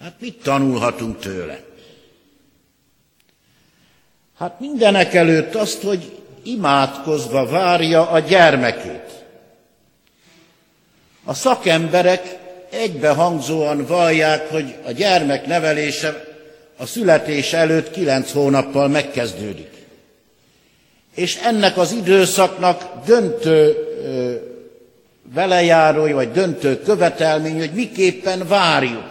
Hát 0.00 0.14
mit 0.18 0.42
tanulhatunk 0.42 1.18
tőle? 1.18 1.60
Hát 4.38 4.60
mindenek 4.60 5.14
előtt 5.14 5.54
azt, 5.54 5.82
hogy 5.82 6.18
imádkozva 6.42 7.46
várja 7.46 8.10
a 8.10 8.18
gyermekét. 8.18 9.24
A 11.24 11.34
szakemberek 11.34 12.38
egybehangzóan 12.70 13.86
vallják, 13.86 14.50
hogy 14.50 14.74
a 14.86 14.90
gyermek 14.90 15.46
nevelése 15.46 16.24
a 16.76 16.86
születés 16.86 17.52
előtt 17.52 17.90
kilenc 17.90 18.32
hónappal 18.32 18.88
megkezdődik. 18.88 19.75
És 21.16 21.36
ennek 21.36 21.76
az 21.76 21.92
időszaknak 21.92 23.04
döntő 23.06 23.76
velejárója, 25.34 26.14
vagy 26.14 26.30
döntő 26.30 26.80
követelmény, 26.80 27.58
hogy 27.58 27.72
miképpen 27.72 28.46
várjuk. 28.48 29.08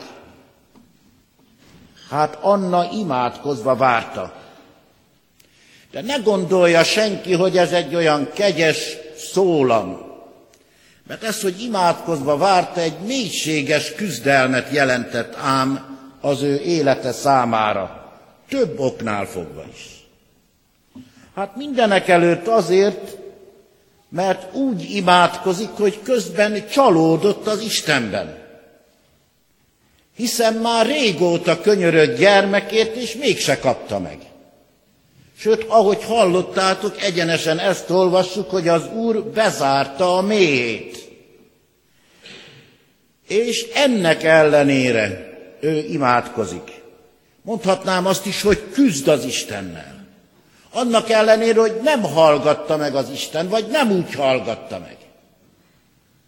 Hát 2.10 2.38
Anna 2.42 2.90
imádkozva 2.92 3.76
várta. 3.76 4.34
De 5.92 6.02
ne 6.02 6.18
gondolja 6.18 6.84
senki, 6.84 7.34
hogy 7.34 7.58
ez 7.58 7.72
egy 7.72 7.96
olyan 7.96 8.30
kegyes 8.34 8.98
szólam. 9.18 10.02
Mert 11.08 11.24
ez, 11.24 11.42
hogy 11.42 11.62
imádkozva 11.62 12.38
várta, 12.38 12.82
egy 12.82 13.00
mélységes 13.06 13.94
küzdelmet 13.94 14.72
jelentett 14.72 15.36
ám 15.36 15.98
az 16.22 16.42
ő 16.42 16.60
élete 16.60 17.12
számára. 17.12 18.14
Több 18.50 18.80
oknál 18.80 19.26
fogva 19.26 19.64
is. 19.74 19.95
Hát 21.36 21.56
mindenek 21.56 22.08
előtt 22.08 22.48
azért, 22.48 23.18
mert 24.10 24.54
úgy 24.56 24.96
imádkozik, 24.96 25.70
hogy 25.70 26.00
közben 26.04 26.68
csalódott 26.68 27.48
az 27.48 27.62
Istenben. 27.62 28.44
Hiszen 30.16 30.54
már 30.54 30.86
régóta 30.86 31.62
könyörög 31.62 32.18
gyermekért, 32.18 32.96
és 32.96 33.16
mégse 33.16 33.60
kapta 33.60 34.00
meg. 34.00 34.18
Sőt, 35.38 35.66
ahogy 35.68 36.04
hallottátok, 36.04 37.02
egyenesen 37.02 37.60
ezt 37.60 37.90
olvassuk, 37.90 38.50
hogy 38.50 38.68
az 38.68 38.88
Úr 38.94 39.24
bezárta 39.24 40.18
a 40.18 40.22
mélyét. 40.22 40.98
És 43.28 43.68
ennek 43.74 44.24
ellenére 44.24 45.34
ő 45.60 45.78
imádkozik. 45.78 46.82
Mondhatnám 47.42 48.06
azt 48.06 48.26
is, 48.26 48.42
hogy 48.42 48.64
küzd 48.72 49.08
az 49.08 49.26
Istennel. 49.26 49.95
Annak 50.76 51.10
ellenére, 51.10 51.60
hogy 51.60 51.80
nem 51.84 52.02
hallgatta 52.02 52.78
meg 52.78 52.96
az 52.96 53.10
Isten, 53.10 53.50
vagy 53.50 53.68
nem 53.68 53.92
úgy 53.92 54.14
hallgatta 54.14 54.80
meg. 54.80 54.98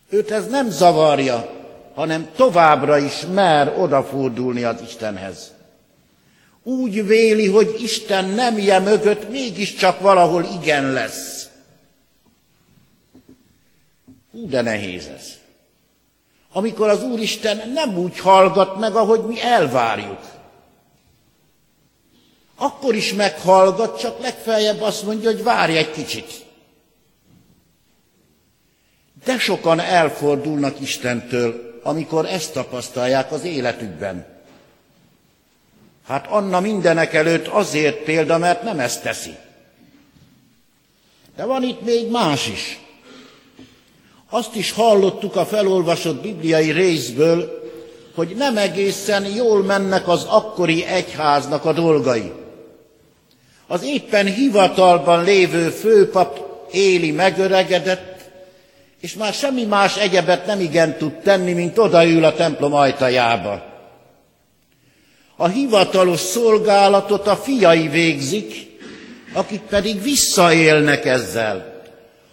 Őt 0.10 0.32
ez 0.32 0.48
nem 0.48 0.70
zavarja, 0.70 1.50
hanem 1.96 2.30
továbbra 2.36 2.98
is 2.98 3.26
mer 3.34 3.74
odafordulni 3.78 4.64
az 4.64 4.82
Istenhez. 4.82 5.54
Úgy 6.64 7.08
véli, 7.08 7.48
hogy 7.48 7.76
Isten 7.80 8.26
nemje 8.26 8.80
mögött 8.80 9.30
mégiscsak 9.30 10.00
valahol 10.00 10.44
igen 10.62 10.92
lesz. 10.92 11.50
Hú, 14.32 14.50
de 14.50 14.62
nehéz 14.62 15.08
ez. 15.18 15.26
Amikor 16.52 16.90
az 16.90 17.04
Úristen 17.04 17.72
nem 17.74 17.98
úgy 17.98 18.20
hallgat 18.20 18.80
meg, 18.80 18.96
ahogy 18.96 19.22
mi 19.22 19.42
elvárjuk. 19.42 20.37
Akkor 22.58 22.96
is 22.96 23.13
meghallgat, 23.13 24.00
csak 24.00 24.20
legfeljebb 24.20 24.82
azt 24.82 25.04
mondja, 25.04 25.32
hogy 25.32 25.43
várj 25.43 25.78
egy 25.78 25.91
kicsit. 25.91 26.46
De 29.26 29.38
sokan 29.38 29.80
elfordulnak 29.80 30.80
Istentől, 30.80 31.80
amikor 31.84 32.26
ezt 32.26 32.54
tapasztalják 32.54 33.32
az 33.32 33.43
életükben. 33.43 34.26
Hát 36.08 36.28
Anna 36.28 36.60
mindenek 36.60 37.13
előtt 37.13 37.48
azért 37.48 38.04
példa, 38.04 38.38
mert 38.38 38.63
nem 38.63 38.80
ezt 38.80 39.02
teszi. 39.02 39.36
De 41.36 41.46
van 41.46 41.63
itt 41.63 41.82
még 41.82 42.12
más 42.12 42.48
is. 42.48 42.80
Azt 44.30 44.56
is 44.56 44.72
hallottuk 44.72 45.36
a 45.36 45.46
felolvasott 45.46 46.22
bibliai 46.22 46.72
részből, 46.72 47.65
hogy 48.15 48.36
nem 48.36 48.58
egészen 48.58 49.26
jól 49.26 49.63
mennek 49.63 50.08
az 50.08 50.24
akkori 50.24 50.86
egyháznak 50.86 51.65
a 51.65 51.74
dolgai. 51.74 52.32
Az 53.67 53.84
éppen 53.84 54.25
hivatalban 54.25 55.23
lévő 55.23 55.69
főpap 55.69 56.45
Éli 56.71 57.12
megöregedett, 57.12 58.21
és 59.01 59.13
már 59.13 59.34
semmi 59.34 59.63
más 59.63 59.97
egyebet 59.97 60.45
nem 60.45 60.60
igen 60.60 60.97
tud 60.97 61.13
tenni, 61.13 61.53
mint 61.53 61.77
odaül 61.77 62.23
a 62.23 62.34
templom 62.34 62.73
ajtajába. 62.73 63.63
A 65.36 65.47
hivatalos 65.47 66.19
szolgálatot 66.19 67.27
a 67.27 67.36
fiai 67.36 67.88
végzik, 67.88 68.80
akik 69.34 69.62
pedig 69.62 70.01
visszaélnek 70.01 71.06
ezzel. 71.06 71.82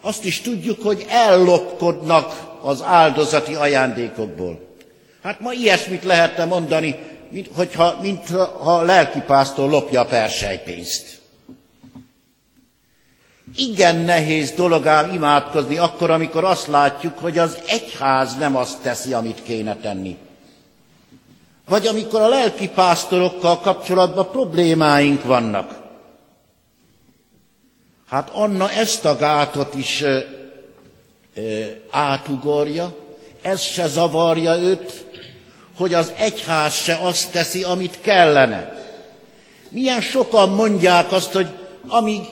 Azt 0.00 0.24
is 0.24 0.40
tudjuk, 0.40 0.82
hogy 0.82 1.04
ellopkodnak 1.08 2.56
az 2.62 2.82
áldozati 2.82 3.54
ajándékokból. 3.54 4.76
Hát 5.22 5.40
ma 5.40 5.52
ilyesmit 5.52 6.04
lehetne 6.04 6.44
mondani, 6.44 6.96
mint, 7.28 7.48
hogyha, 7.54 7.98
mint 8.02 8.28
ha 8.28 8.76
a 8.76 8.82
lelkipásztor 8.82 9.70
lopja 9.70 10.00
a 10.00 10.06
persejpénzt. 10.06 11.13
Igen 13.56 13.96
nehéz 13.96 14.50
dolog 14.50 14.86
ám 14.86 15.12
imádkozni 15.14 15.76
akkor, 15.76 16.10
amikor 16.10 16.44
azt 16.44 16.66
látjuk, 16.66 17.18
hogy 17.18 17.38
az 17.38 17.58
egyház 17.66 18.36
nem 18.36 18.56
azt 18.56 18.80
teszi, 18.82 19.12
amit 19.12 19.42
kéne 19.42 19.76
tenni. 19.76 20.16
Vagy 21.68 21.86
amikor 21.86 22.20
a 22.20 22.28
lelki 22.28 22.68
pásztorokkal 22.68 23.60
kapcsolatban 23.60 24.30
problémáink 24.30 25.24
vannak. 25.24 25.82
Hát 28.08 28.30
Anna 28.30 28.70
ezt 28.70 29.04
a 29.04 29.16
gátot 29.16 29.74
is 29.74 30.02
ö, 30.02 30.18
ö, 31.34 31.64
átugorja, 31.90 32.96
ez 33.42 33.60
se 33.60 33.86
zavarja 33.86 34.56
őt, 34.56 35.04
hogy 35.76 35.94
az 35.94 36.12
egyház 36.16 36.74
se 36.74 36.98
azt 37.02 37.30
teszi, 37.30 37.62
amit 37.62 38.00
kellene. 38.00 38.82
Milyen 39.68 40.00
sokan 40.00 40.48
mondják 40.48 41.12
azt, 41.12 41.32
hogy 41.32 41.48
amíg 41.88 42.22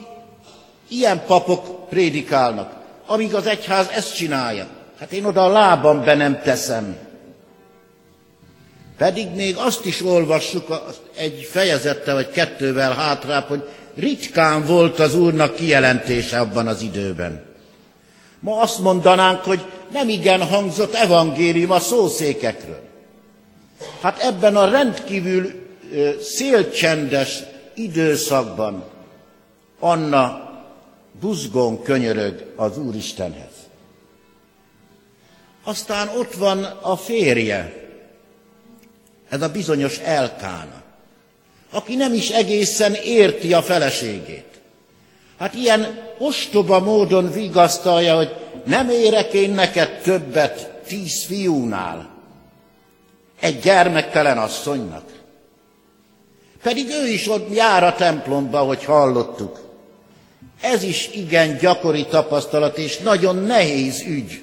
Ilyen 0.92 1.22
papok 1.26 1.88
prédikálnak, 1.88 2.72
amíg 3.06 3.34
az 3.34 3.46
egyház 3.46 3.88
ezt 3.88 4.14
csinálja. 4.14 4.66
Hát 4.98 5.12
én 5.12 5.24
oda 5.24 5.44
a 5.44 5.48
lábam 5.48 6.04
be 6.04 6.14
nem 6.14 6.40
teszem. 6.42 6.96
Pedig 8.98 9.28
még 9.34 9.56
azt 9.56 9.84
is 9.84 10.02
olvassuk 10.02 10.94
egy 11.16 11.48
fejezettel 11.50 12.14
vagy 12.14 12.30
kettővel 12.30 12.92
hátrább, 12.92 13.48
hogy 13.48 13.68
ritkán 13.94 14.66
volt 14.66 14.98
az 14.98 15.14
Úrnak 15.14 15.54
kijelentése 15.54 16.40
abban 16.40 16.66
az 16.66 16.82
időben. 16.82 17.44
Ma 18.40 18.60
azt 18.60 18.78
mondanánk, 18.78 19.40
hogy 19.44 19.60
nem 19.92 20.08
igen 20.08 20.42
hangzott 20.42 20.94
evangélium 20.94 21.70
a 21.70 21.78
szószékekről. 21.78 22.80
Hát 24.02 24.18
ebben 24.18 24.56
a 24.56 24.68
rendkívül 24.68 25.50
szélcsendes 26.20 27.38
időszakban 27.74 28.84
Anna 29.80 30.51
buzgón 31.22 31.82
könyörög 31.82 32.52
az 32.56 32.78
Úristenhez. 32.78 33.52
Aztán 35.64 36.08
ott 36.08 36.34
van 36.34 36.64
a 36.64 36.96
férje, 36.96 37.72
ez 39.28 39.42
a 39.42 39.48
bizonyos 39.48 39.98
Elkána, 39.98 40.82
aki 41.70 41.94
nem 41.94 42.12
is 42.12 42.30
egészen 42.30 42.94
érti 42.94 43.52
a 43.52 43.62
feleségét. 43.62 44.60
Hát 45.38 45.54
ilyen 45.54 46.08
ostoba 46.18 46.80
módon 46.80 47.30
vigasztalja, 47.30 48.16
hogy 48.16 48.36
nem 48.64 48.90
érek 48.90 49.32
én 49.32 49.50
neked 49.50 50.00
többet 50.00 50.70
tíz 50.86 51.24
fiúnál, 51.24 52.10
egy 53.40 53.60
gyermektelen 53.60 54.38
asszonynak. 54.38 55.04
Pedig 56.62 56.88
ő 56.88 57.06
is 57.06 57.28
ott 57.28 57.54
jár 57.54 57.84
a 57.84 57.94
templomba, 57.94 58.58
hogy 58.58 58.84
hallottuk. 58.84 59.71
Ez 60.62 60.82
is 60.82 61.10
igen 61.12 61.56
gyakori 61.56 62.06
tapasztalat, 62.06 62.78
és 62.78 62.98
nagyon 62.98 63.36
nehéz 63.36 64.02
ügy, 64.06 64.42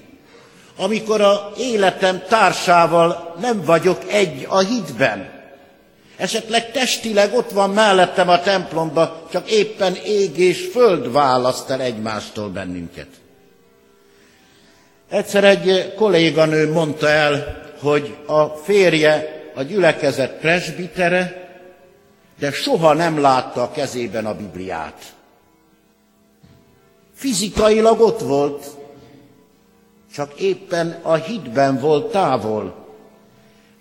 amikor 0.78 1.22
a 1.22 1.52
életem 1.58 2.24
társával 2.28 3.36
nem 3.42 3.64
vagyok 3.66 4.02
egy 4.12 4.46
a 4.50 4.60
hitben. 4.60 5.38
Esetleg 6.18 6.72
testileg 6.72 7.34
ott 7.34 7.52
van 7.52 7.70
mellettem 7.70 8.30
a 8.30 8.42
templomba, 8.42 9.28
csak 9.32 9.52
éppen 9.52 9.96
ég 10.06 10.38
és 10.38 10.70
föld 10.72 11.12
választ 11.12 11.70
el 11.70 11.82
egymástól 11.82 12.50
bennünket. 12.50 13.08
Egyszer 15.10 15.44
egy 15.44 15.94
kolléganő 15.96 16.72
mondta 16.72 17.10
el, 17.10 17.62
hogy 17.82 18.16
a 18.26 18.46
férje 18.46 19.40
a 19.56 19.64
gyülekezet 19.64 20.40
presbitere, 20.40 21.50
de 22.40 22.52
soha 22.52 22.94
nem 22.94 23.22
látta 23.22 23.62
a 23.62 23.72
kezében 23.72 24.26
a 24.26 24.36
Bibliát. 24.36 25.18
Fizikailag 27.20 28.00
ott 28.00 28.20
volt, 28.20 28.66
csak 30.14 30.40
éppen 30.40 31.00
a 31.02 31.14
hitben 31.14 31.80
volt 31.80 32.12
távol. 32.12 32.88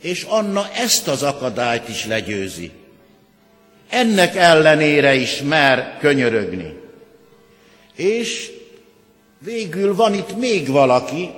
És 0.00 0.22
Anna 0.22 0.68
ezt 0.72 1.08
az 1.08 1.22
akadályt 1.22 1.88
is 1.88 2.06
legyőzi. 2.06 2.70
Ennek 3.88 4.36
ellenére 4.36 5.14
is 5.14 5.42
mer 5.42 5.96
könyörögni. 6.00 6.80
És 7.94 8.50
végül 9.38 9.94
van 9.94 10.14
itt 10.14 10.36
még 10.36 10.68
valaki, 10.68 11.30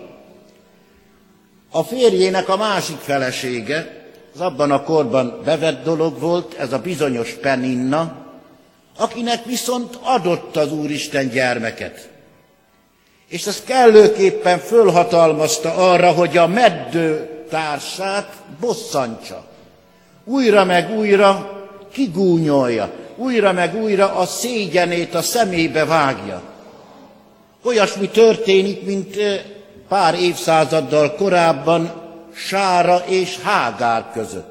a 1.70 1.82
férjének 1.82 2.48
a 2.48 2.56
másik 2.56 2.98
felesége, 2.98 4.08
az 4.34 4.40
abban 4.40 4.70
a 4.70 4.82
korban 4.82 5.40
bevett 5.44 5.84
dolog 5.84 6.18
volt, 6.18 6.54
ez 6.54 6.72
a 6.72 6.78
bizonyos 6.78 7.32
Peninna, 7.32 8.19
akinek 9.00 9.44
viszont 9.44 9.98
adott 10.02 10.56
az 10.56 10.72
Úristen 10.72 11.28
gyermeket. 11.28 12.08
És 13.28 13.46
ez 13.46 13.62
kellőképpen 13.64 14.58
fölhatalmazta 14.58 15.74
arra, 15.74 16.12
hogy 16.12 16.36
a 16.36 16.46
meddő 16.46 17.28
társát 17.50 18.32
bosszantsa. 18.60 19.44
Újra 20.24 20.64
meg 20.64 20.90
újra 20.98 21.58
kigúnyolja, 21.92 22.92
újra 23.16 23.52
meg 23.52 23.74
újra 23.74 24.14
a 24.14 24.26
szégyenét 24.26 25.14
a 25.14 25.22
szemébe 25.22 25.84
vágja. 25.84 26.42
Olyasmi 27.64 28.08
történik, 28.08 28.82
mint 28.82 29.16
pár 29.88 30.14
évszázaddal 30.14 31.14
korábban 31.14 31.92
Sára 32.34 33.02
és 33.06 33.38
Hágár 33.38 34.10
között. 34.12 34.49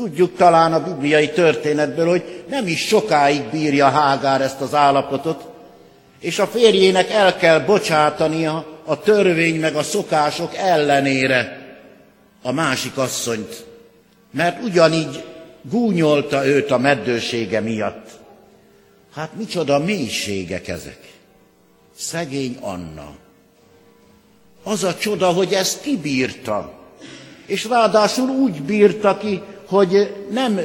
Tudjuk 0.00 0.36
talán 0.36 0.72
a 0.72 0.84
bibliai 0.84 1.30
történetből, 1.30 2.08
hogy 2.08 2.44
nem 2.48 2.66
is 2.66 2.86
sokáig 2.86 3.42
bírja 3.42 3.88
Hágár 3.88 4.40
ezt 4.40 4.60
az 4.60 4.74
állapotot, 4.74 5.48
és 6.20 6.38
a 6.38 6.46
férjének 6.46 7.10
el 7.10 7.36
kell 7.36 7.58
bocsátania 7.58 8.66
a 8.84 9.00
törvény 9.00 9.60
meg 9.60 9.74
a 9.74 9.82
szokások 9.82 10.54
ellenére 10.54 11.68
a 12.42 12.52
másik 12.52 12.96
asszonyt, 12.96 13.64
mert 14.30 14.62
ugyanígy 14.62 15.24
gúnyolta 15.62 16.46
őt 16.46 16.70
a 16.70 16.78
meddősége 16.78 17.60
miatt. 17.60 18.08
Hát 19.14 19.30
micsoda 19.36 19.78
mélységek 19.78 20.68
ezek. 20.68 21.00
Szegény 21.96 22.56
Anna. 22.60 23.14
Az 24.62 24.84
a 24.84 24.94
csoda, 24.94 25.26
hogy 25.26 25.52
ezt 25.52 25.82
kibírta. 25.82 26.72
És 27.46 27.64
ráadásul 27.64 28.28
úgy 28.28 28.62
bírta 28.62 29.18
ki, 29.18 29.42
hogy 29.70 30.26
nem 30.30 30.60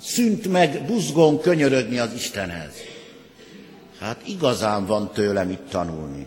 szűnt 0.00 0.46
meg 0.46 0.84
buzgón 0.86 1.40
könyörögni 1.40 1.98
az 1.98 2.12
Istenhez. 2.14 2.72
Hát 4.00 4.20
igazán 4.24 4.86
van 4.86 5.10
tőle 5.12 5.44
mit 5.44 5.60
tanulni. 5.60 6.26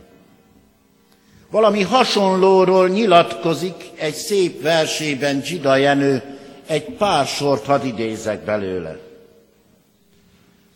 Valami 1.52 1.82
hasonlóról 1.82 2.90
nyilatkozik 2.90 3.92
egy 3.96 4.14
szép 4.14 4.62
versében 4.62 5.42
Csida 5.42 5.76
Jenő, 5.76 6.24
egy 6.68 6.84
pár 6.84 7.26
sort 7.26 7.66
hadd 7.66 7.86
idézek 7.86 8.44
belőle. 8.44 8.98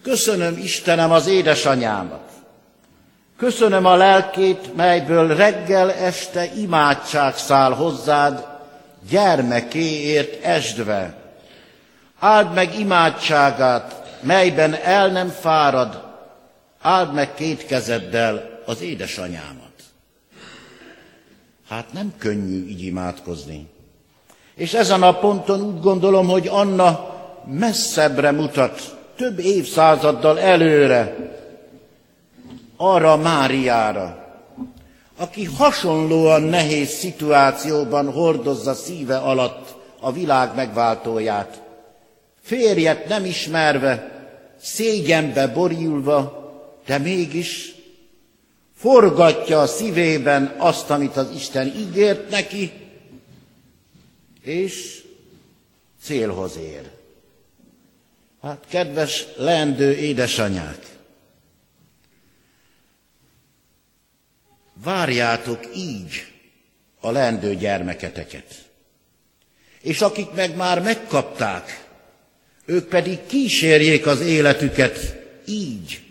Köszönöm 0.02 0.58
Istenem 0.58 1.12
az 1.12 1.28
édesanyámat. 1.28 2.30
Köszönöm 3.38 3.86
a 3.86 3.96
lelkét, 3.96 4.76
melyből 4.76 5.36
reggel 5.36 5.91
este 5.91 6.46
imádság 6.56 7.38
száll 7.38 7.72
hozzád, 7.72 8.53
gyermekéért 9.10 10.44
esdve. 10.44 11.16
Áld 12.20 12.54
meg 12.54 12.80
imádságát, 12.80 14.18
melyben 14.22 14.74
el 14.74 15.08
nem 15.08 15.28
fárad, 15.30 16.04
áld 16.82 17.13
meg 17.13 17.34
két 17.34 17.66
kezeddel 17.66 18.62
az 18.66 18.82
édesanyámat. 18.82 19.72
Hát 21.70 21.94
nem 21.94 22.13
könnyű 22.18 22.68
így 22.68 22.84
imádkozni. 22.84 23.68
És 24.56 24.74
ezen 24.74 25.04
a 25.04 25.20
ponton 25.20 25.62
úgy 25.62 25.80
gondolom, 25.80 26.28
hogy 26.28 26.48
Anna 26.48 27.16
messzebbre 27.46 28.32
mutat, 28.32 28.98
több 29.16 29.39
évszázaddal 29.39 30.39
előre, 30.39 31.16
arra 32.78 33.18
Máriára, 33.18 34.23
aki 35.17 35.43
hasonlóan 35.45 36.41
nehéz 36.41 36.89
szituációban 36.89 38.12
hordozza 38.12 38.73
szíve 38.73 39.17
alatt 39.17 39.76
a 39.99 40.12
világ 40.12 40.56
megváltóját. 40.56 41.62
Férjet 42.41 43.08
nem 43.08 43.26
ismerve, 43.26 44.12
szégyenbe 44.62 45.47
borulva, 45.47 46.41
de 46.86 46.97
mégis 46.97 47.73
forgatja 48.76 49.62
a 49.62 49.67
szívében 49.67 50.56
azt, 50.58 50.89
amit 50.89 51.17
az 51.17 51.28
Isten 51.36 51.67
ígért 51.67 52.30
neki, 52.30 52.71
és 54.41 55.04
célhoz 56.02 56.58
ér. 56.58 56.89
Hát, 58.41 58.63
kedves 58.69 59.26
leendő 59.38 59.95
édesanyák, 59.95 60.80
várjátok 64.84 65.60
így 65.76 66.26
a 67.00 67.12
leendő 67.12 67.56
gyermeketeket. 67.56 68.63
És 69.82 70.02
akik 70.02 70.32
meg 70.32 70.56
már 70.56 70.82
megkapták, 70.82 71.88
ők 72.65 72.88
pedig 72.88 73.26
kísérjék 73.26 74.06
az 74.06 74.22
életüket 74.22 75.22
így, 75.46 76.02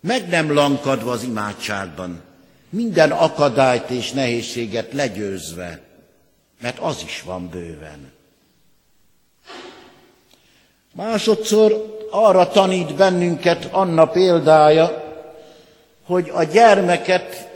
meg 0.00 0.28
nem 0.28 0.52
lankadva 0.52 1.10
az 1.10 1.22
imádságban, 1.22 2.22
minden 2.68 3.10
akadályt 3.10 3.90
és 3.90 4.10
nehézséget 4.10 4.92
legyőzve, 4.92 5.80
mert 6.60 6.78
az 6.78 7.02
is 7.04 7.22
van 7.22 7.48
bőven. 7.48 8.12
Másodszor 10.92 11.98
arra 12.10 12.48
tanít 12.48 12.94
bennünket 12.94 13.68
Anna 13.70 14.06
példája, 14.06 15.03
hogy 16.06 16.30
a 16.34 16.42
gyermeket 16.42 17.50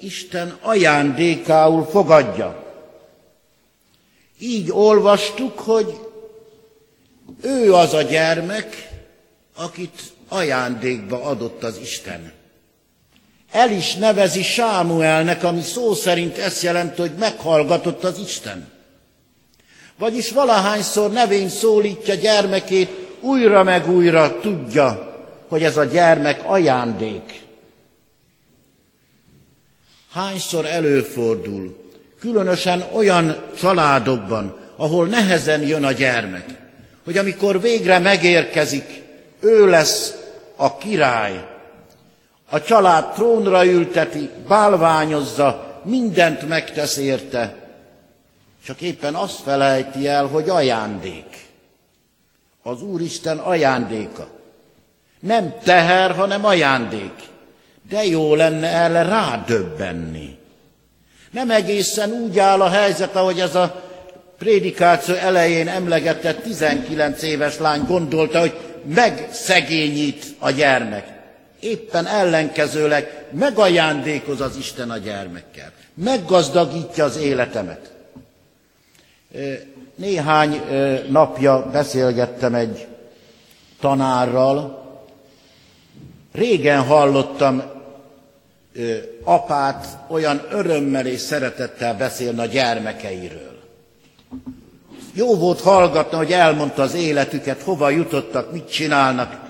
Isten 0.00 0.58
ajándékául 0.60 1.86
fogadja. 1.90 2.64
Így 4.38 4.70
olvastuk, 4.70 5.58
hogy 5.58 5.98
ő 7.42 7.74
az 7.74 7.94
a 7.94 8.02
gyermek, 8.02 8.88
akit 9.56 10.02
ajándékba 10.28 11.22
adott 11.22 11.62
az 11.62 11.78
Isten. 11.82 12.32
El 13.50 13.70
is 13.70 13.94
nevezi 13.94 14.42
Sámuelnek, 14.42 15.44
ami 15.44 15.62
szó 15.62 15.94
szerint 15.94 16.38
ezt 16.38 16.62
jelenti, 16.62 17.00
hogy 17.00 17.14
meghallgatott 17.18 18.04
az 18.04 18.18
Isten. 18.18 18.72
Vagyis 19.98 20.30
valahányszor 20.30 21.10
nevén 21.10 21.48
szólítja 21.48 22.14
gyermekét, 22.14 22.90
újra 23.20 23.62
meg 23.62 23.90
újra 23.90 24.40
tudja, 24.40 25.14
hogy 25.48 25.62
ez 25.62 25.76
a 25.76 25.84
gyermek 25.84 26.40
ajándék. 26.44 27.43
Hányszor 30.14 30.66
előfordul, 30.66 31.90
különösen 32.20 32.84
olyan 32.92 33.36
családokban, 33.58 34.56
ahol 34.76 35.06
nehezen 35.06 35.62
jön 35.62 35.84
a 35.84 35.92
gyermek, 35.92 36.44
hogy 37.04 37.18
amikor 37.18 37.60
végre 37.60 37.98
megérkezik, 37.98 39.02
ő 39.40 39.68
lesz 39.68 40.14
a 40.56 40.76
király, 40.76 41.46
a 42.50 42.62
család 42.62 43.12
trónra 43.12 43.66
ülteti, 43.66 44.30
bálványozza, 44.48 45.80
mindent 45.84 46.48
megtesz 46.48 46.96
érte, 46.96 47.56
csak 48.64 48.80
éppen 48.80 49.14
azt 49.14 49.40
felejti 49.40 50.08
el, 50.08 50.26
hogy 50.26 50.48
ajándék. 50.48 51.46
Az 52.62 52.82
Úristen 52.82 53.38
ajándéka. 53.38 54.28
Nem 55.20 55.54
teher, 55.64 56.10
hanem 56.10 56.44
ajándék. 56.44 57.32
De 57.88 58.04
jó 58.04 58.34
lenne 58.34 58.68
erre 58.68 59.02
rádöbbenni. 59.02 60.38
Nem 61.30 61.50
egészen 61.50 62.10
úgy 62.10 62.38
áll 62.38 62.60
a 62.60 62.68
helyzet, 62.68 63.16
ahogy 63.16 63.40
ez 63.40 63.54
a 63.54 63.82
prédikáció 64.38 65.14
elején 65.14 65.68
emlegetett 65.68 66.42
19 66.42 67.22
éves 67.22 67.58
lány 67.58 67.84
gondolta, 67.86 68.40
hogy 68.40 68.58
megszegényít 68.84 70.24
a 70.38 70.50
gyermek. 70.50 71.12
Éppen 71.60 72.06
ellenkezőleg 72.06 73.26
megajándékoz 73.30 74.40
az 74.40 74.56
Isten 74.56 74.90
a 74.90 74.98
gyermekkel. 74.98 75.72
Meggazdagítja 75.94 77.04
az 77.04 77.16
életemet. 77.16 77.92
Néhány 79.94 80.60
napja 81.10 81.70
beszélgettem 81.72 82.54
egy 82.54 82.86
tanárral. 83.80 84.82
Régen 86.32 86.82
hallottam 86.82 87.73
apát 89.22 89.86
olyan 90.08 90.46
örömmel 90.50 91.06
és 91.06 91.20
szeretettel 91.20 91.96
beszélni 91.96 92.40
a 92.40 92.46
gyermekeiről. 92.46 93.62
Jó 95.12 95.36
volt 95.36 95.60
hallgatni, 95.60 96.16
hogy 96.16 96.32
elmondta 96.32 96.82
az 96.82 96.94
életüket, 96.94 97.62
hova 97.62 97.90
jutottak, 97.90 98.52
mit 98.52 98.70
csinálnak. 98.70 99.42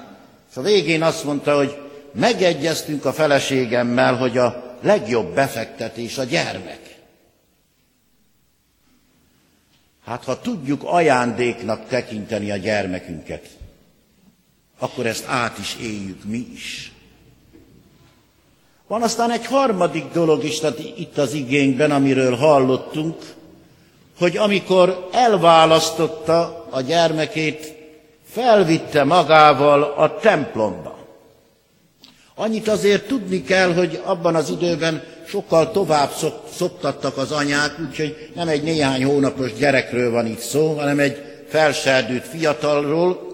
És 0.51 0.57
a 0.57 0.63
végén 0.63 1.03
azt 1.03 1.25
mondta, 1.25 1.57
hogy 1.57 1.79
megegyeztünk 2.13 3.05
a 3.05 3.13
feleségemmel, 3.13 4.17
hogy 4.17 4.39
a 4.39 4.77
legjobb 4.83 5.35
befektetés 5.35 6.19
a 6.19 6.25
gyermek. 6.25 6.85
Hát 10.05 10.25
ha 10.25 10.41
tudjuk 10.41 10.83
ajándéknak 10.85 11.89
tekinteni 11.89 12.51
a 12.51 12.57
gyermekünket, 12.57 13.47
akkor 14.79 15.07
ezt 15.07 15.27
át 15.27 15.59
is 15.59 15.77
éljük 15.81 16.25
mi 16.25 16.47
is. 16.53 16.94
Van 18.87 19.03
aztán 19.03 19.31
egy 19.31 19.47
harmadik 19.47 20.05
dolog 20.13 20.45
is 20.45 20.59
tehát 20.59 20.79
itt 20.79 21.19
az 21.19 21.33
igényben, 21.33 21.91
amiről 21.91 22.37
hallottunk, 22.37 23.17
hogy 24.19 24.37
amikor 24.37 25.09
elválasztotta 25.13 26.67
a 26.71 26.81
gyermekét, 26.81 27.75
felvitte 28.31 29.05
magával 29.05 29.83
a 29.83 30.17
templomba. 30.17 30.99
Annyit 32.35 32.69
azért 32.69 33.07
tudni 33.07 33.43
kell, 33.43 33.75
hogy 33.75 34.01
abban 34.05 34.35
az 34.35 34.51
időben 34.51 35.03
sokkal 35.27 35.71
tovább 35.71 36.11
szoktattak 36.55 37.17
az 37.17 37.33
anyák, 37.33 37.77
úgyhogy 37.89 38.31
nem 38.35 38.49
egy 38.49 38.63
néhány 38.63 39.05
hónapos 39.05 39.53
gyerekről 39.53 40.11
van 40.11 40.27
itt 40.27 40.39
szó, 40.39 40.75
hanem 40.75 40.99
egy 40.99 41.45
felserdült 41.49 42.25
fiatalról. 42.25 43.33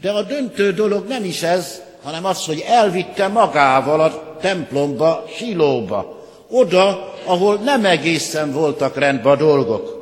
De 0.00 0.10
a 0.10 0.22
döntő 0.22 0.72
dolog 0.72 1.06
nem 1.06 1.24
is 1.24 1.42
ez, 1.42 1.80
hanem 2.02 2.24
az, 2.24 2.44
hogy 2.44 2.64
elvitte 2.66 3.28
magával 3.28 4.00
a 4.00 4.36
templomba, 4.40 5.24
Silóba, 5.36 6.26
oda, 6.48 7.14
ahol 7.24 7.56
nem 7.56 7.84
egészen 7.84 8.52
voltak 8.52 8.96
rendben 8.96 9.32
a 9.32 9.36
dolgok. 9.36 9.98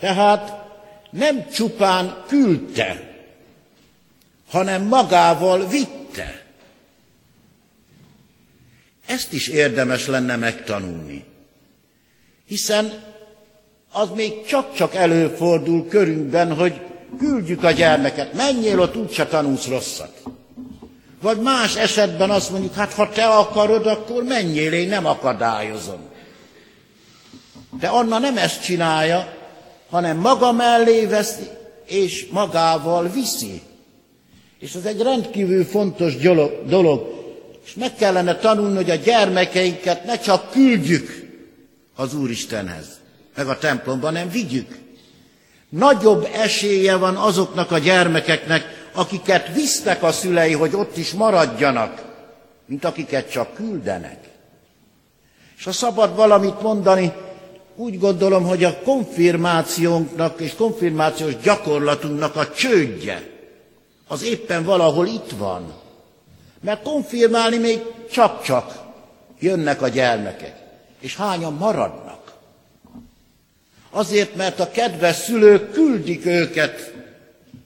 Tehát 0.00 0.66
nem 1.10 1.48
csupán 1.50 2.24
küldte, 2.26 3.16
hanem 4.50 4.82
magával 4.82 5.66
vitte. 5.66 6.42
Ezt 9.06 9.32
is 9.32 9.48
érdemes 9.48 10.06
lenne 10.06 10.36
megtanulni. 10.36 11.24
Hiszen 12.46 13.02
az 13.92 14.08
még 14.14 14.46
csak-csak 14.46 14.94
előfordul 14.94 15.88
körünkben, 15.88 16.54
hogy 16.54 16.80
küldjük 17.18 17.64
a 17.64 17.70
gyermeket, 17.70 18.32
menjél 18.32 18.80
ott, 18.80 18.96
úgyse 18.96 19.26
tanulsz 19.26 19.66
rosszat. 19.66 20.22
Vagy 21.20 21.40
más 21.40 21.76
esetben 21.76 22.30
azt 22.30 22.50
mondjuk, 22.50 22.74
hát 22.74 22.92
ha 22.92 23.08
te 23.08 23.26
akarod, 23.26 23.86
akkor 23.86 24.22
menjél, 24.22 24.72
én 24.72 24.88
nem 24.88 25.06
akadályozom. 25.06 26.00
De 27.80 27.88
Anna 27.88 28.18
nem 28.18 28.36
ezt 28.36 28.62
csinálja, 28.62 29.32
hanem 29.90 30.16
maga 30.16 30.52
mellé 30.52 31.06
veszi, 31.06 31.48
és 31.86 32.26
magával 32.30 33.08
viszi. 33.08 33.62
És 34.58 34.74
ez 34.74 34.84
egy 34.84 35.00
rendkívül 35.00 35.64
fontos 35.64 36.16
dolog. 36.66 37.16
És 37.64 37.74
meg 37.74 37.94
kellene 37.94 38.36
tanulni, 38.36 38.76
hogy 38.76 38.90
a 38.90 38.94
gyermekeinket 38.94 40.04
ne 40.04 40.18
csak 40.18 40.50
küldjük 40.50 41.28
az 41.96 42.14
Úristenhez, 42.14 42.86
meg 43.36 43.48
a 43.48 43.58
templomban, 43.58 44.12
nem 44.12 44.30
vigyük. 44.30 44.78
Nagyobb 45.68 46.28
esélye 46.32 46.96
van 46.96 47.16
azoknak 47.16 47.70
a 47.70 47.78
gyermekeknek, 47.78 48.87
akiket 48.98 49.54
visznek 49.54 50.02
a 50.02 50.12
szülei, 50.12 50.52
hogy 50.52 50.74
ott 50.74 50.96
is 50.96 51.12
maradjanak, 51.12 52.04
mint 52.66 52.84
akiket 52.84 53.30
csak 53.30 53.54
küldenek. 53.54 54.18
És 55.56 55.64
ha 55.64 55.72
szabad 55.72 56.16
valamit 56.16 56.62
mondani, 56.62 57.12
úgy 57.76 57.98
gondolom, 57.98 58.44
hogy 58.44 58.64
a 58.64 58.78
konfirmációnknak 58.78 60.40
és 60.40 60.54
konfirmációs 60.54 61.36
gyakorlatunknak 61.36 62.36
a 62.36 62.50
csődje, 62.50 63.22
az 64.08 64.22
éppen 64.22 64.64
valahol 64.64 65.06
itt 65.06 65.30
van. 65.36 65.72
Mert 66.60 66.82
konfirmálni 66.82 67.56
még 67.56 67.82
csak-csak 68.10 68.78
jönnek 69.38 69.82
a 69.82 69.88
gyermekek. 69.88 70.56
És 71.00 71.16
hányan 71.16 71.52
maradnak? 71.52 72.32
Azért, 73.90 74.34
mert 74.34 74.60
a 74.60 74.70
kedves 74.70 75.16
szülők 75.16 75.72
küldik 75.72 76.26
őket, 76.26 76.94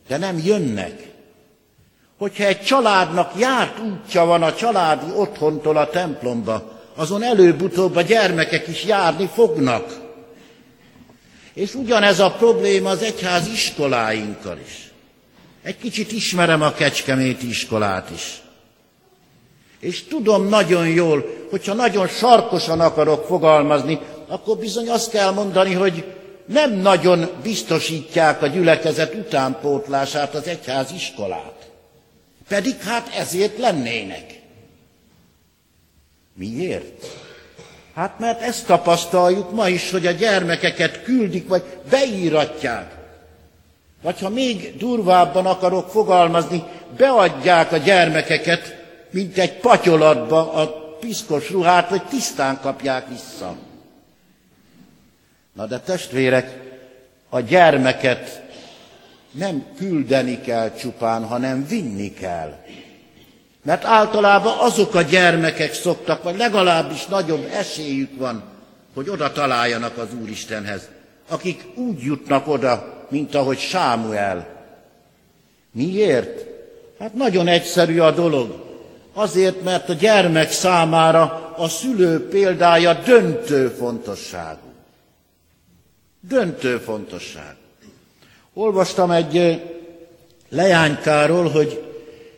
de 0.08 0.16
nem 0.16 0.38
jönnek. 0.44 1.10
Hogyha 2.22 2.44
egy 2.44 2.62
családnak 2.62 3.32
járt 3.38 3.78
útja 3.78 4.24
van 4.24 4.42
a 4.42 4.54
családi 4.54 5.06
otthontól 5.16 5.76
a 5.76 5.90
templomba, 5.90 6.80
azon 6.96 7.22
előbb-utóbb 7.22 7.96
a 7.96 8.02
gyermekek 8.02 8.68
is 8.68 8.84
járni 8.84 9.30
fognak. 9.34 10.00
És 11.54 11.74
ugyanez 11.74 12.20
a 12.20 12.30
probléma 12.30 12.90
az 12.90 13.02
egyház 13.02 13.46
iskoláinkkal 13.46 14.58
is. 14.64 14.90
Egy 15.62 15.78
kicsit 15.78 16.12
ismerem 16.12 16.62
a 16.62 16.72
kecskeméti 16.72 17.48
iskolát 17.48 18.10
is. 18.10 18.42
És 19.80 20.04
tudom 20.04 20.48
nagyon 20.48 20.88
jól, 20.88 21.24
hogyha 21.50 21.74
nagyon 21.74 22.08
sarkosan 22.08 22.80
akarok 22.80 23.26
fogalmazni, 23.26 24.00
akkor 24.28 24.56
bizony 24.56 24.88
azt 24.88 25.10
kell 25.10 25.30
mondani, 25.30 25.72
hogy 25.72 26.04
nem 26.46 26.72
nagyon 26.72 27.30
biztosítják 27.42 28.42
a 28.42 28.46
gyülekezet 28.46 29.14
utánpótlását 29.14 30.34
az 30.34 30.46
egyház 30.46 30.92
iskolát. 30.92 31.51
Pedig 32.52 32.80
hát 32.80 33.08
ezért 33.14 33.58
lennének. 33.58 34.40
Miért? 36.34 37.06
Hát 37.94 38.18
mert 38.18 38.40
ezt 38.40 38.66
tapasztaljuk 38.66 39.50
ma 39.52 39.68
is, 39.68 39.90
hogy 39.90 40.06
a 40.06 40.10
gyermekeket 40.10 41.02
küldik, 41.02 41.48
vagy 41.48 41.62
beíratják. 41.90 42.94
Vagy 44.02 44.20
ha 44.20 44.28
még 44.28 44.76
durvábban 44.76 45.46
akarok 45.46 45.90
fogalmazni, 45.90 46.64
beadják 46.96 47.72
a 47.72 47.76
gyermekeket, 47.76 48.76
mint 49.10 49.38
egy 49.38 49.58
patyolatba 49.58 50.52
a 50.52 50.66
piszkos 51.00 51.50
ruhát, 51.50 51.88
hogy 51.88 52.02
tisztán 52.02 52.60
kapják 52.60 53.08
vissza. 53.08 53.56
Na 55.52 55.66
de 55.66 55.80
testvérek, 55.80 56.58
a 57.28 57.40
gyermeket 57.40 58.41
nem 59.32 59.64
küldeni 59.76 60.40
kell 60.40 60.74
csupán, 60.74 61.24
hanem 61.24 61.66
vinni 61.66 62.12
kell. 62.12 62.56
Mert 63.62 63.84
általában 63.84 64.58
azok 64.58 64.94
a 64.94 65.02
gyermekek 65.02 65.72
szoktak, 65.74 66.22
vagy 66.22 66.36
legalábbis 66.36 67.06
nagyobb 67.06 67.48
esélyük 67.52 68.18
van, 68.18 68.42
hogy 68.94 69.08
oda 69.08 69.32
találjanak 69.32 69.98
az 69.98 70.08
Úristenhez, 70.22 70.88
akik 71.28 71.64
úgy 71.74 72.00
jutnak 72.00 72.48
oda, 72.48 73.06
mint 73.08 73.34
ahogy 73.34 73.58
Sámuel. 73.58 74.48
Miért? 75.72 76.46
Hát 76.98 77.14
nagyon 77.14 77.48
egyszerű 77.48 77.98
a 77.98 78.10
dolog. 78.10 78.70
Azért, 79.12 79.62
mert 79.62 79.88
a 79.88 79.92
gyermek 79.92 80.50
számára 80.50 81.54
a 81.56 81.68
szülő 81.68 82.28
példája 82.28 82.94
döntő 82.94 83.68
fontosságú. 83.68 84.72
Döntő 86.20 86.78
fontosságú. 86.78 87.61
Olvastam 88.54 89.10
egy 89.10 89.62
leánykáról, 90.48 91.50
hogy 91.50 91.82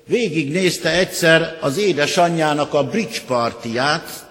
végignézte 0.07 0.91
egyszer 0.91 1.59
az 1.61 1.79
édesanyjának 1.79 2.75
a 2.75 2.85
bridge 2.85 3.19
partiját, 3.27 4.27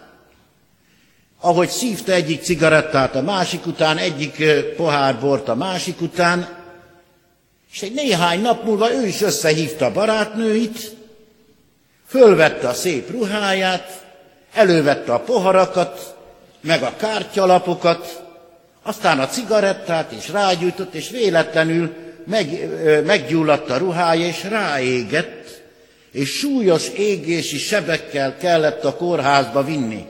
ahogy 1.40 1.70
szívta 1.70 2.12
egyik 2.12 2.42
cigarettát 2.42 3.16
a 3.16 3.22
másik 3.22 3.66
után, 3.66 3.98
egyik 3.98 4.44
pohár 4.76 5.20
bort 5.20 5.48
a 5.48 5.56
másik 5.56 6.02
után, 6.02 6.62
és 7.72 7.82
egy 7.82 7.94
néhány 7.94 8.42
nap 8.42 8.64
múlva 8.64 8.94
ő 8.94 9.06
is 9.06 9.22
összehívta 9.22 9.92
barátnőit, 9.92 10.96
fölvette 12.08 12.68
a 12.68 12.74
szép 12.74 13.10
ruháját, 13.12 14.06
elővette 14.54 15.14
a 15.14 15.20
poharakat, 15.20 16.16
meg 16.62 16.84
a 16.84 16.96
kártyalapokat, 16.98 18.23
aztán 18.84 19.20
a 19.20 19.28
cigarettát 19.28 20.12
is 20.12 20.30
rágyújtott, 20.30 20.94
és 20.94 21.10
véletlenül 21.10 21.94
meg, 22.26 22.70
meggyulladt 23.06 23.70
a 23.70 23.78
ruhája, 23.78 24.26
és 24.26 24.44
ráégett, 24.44 25.62
és 26.12 26.30
súlyos 26.30 26.90
égési 26.90 27.58
sebekkel 27.58 28.38
kellett 28.38 28.84
a 28.84 28.96
kórházba 28.96 29.64
vinni. 29.64 30.06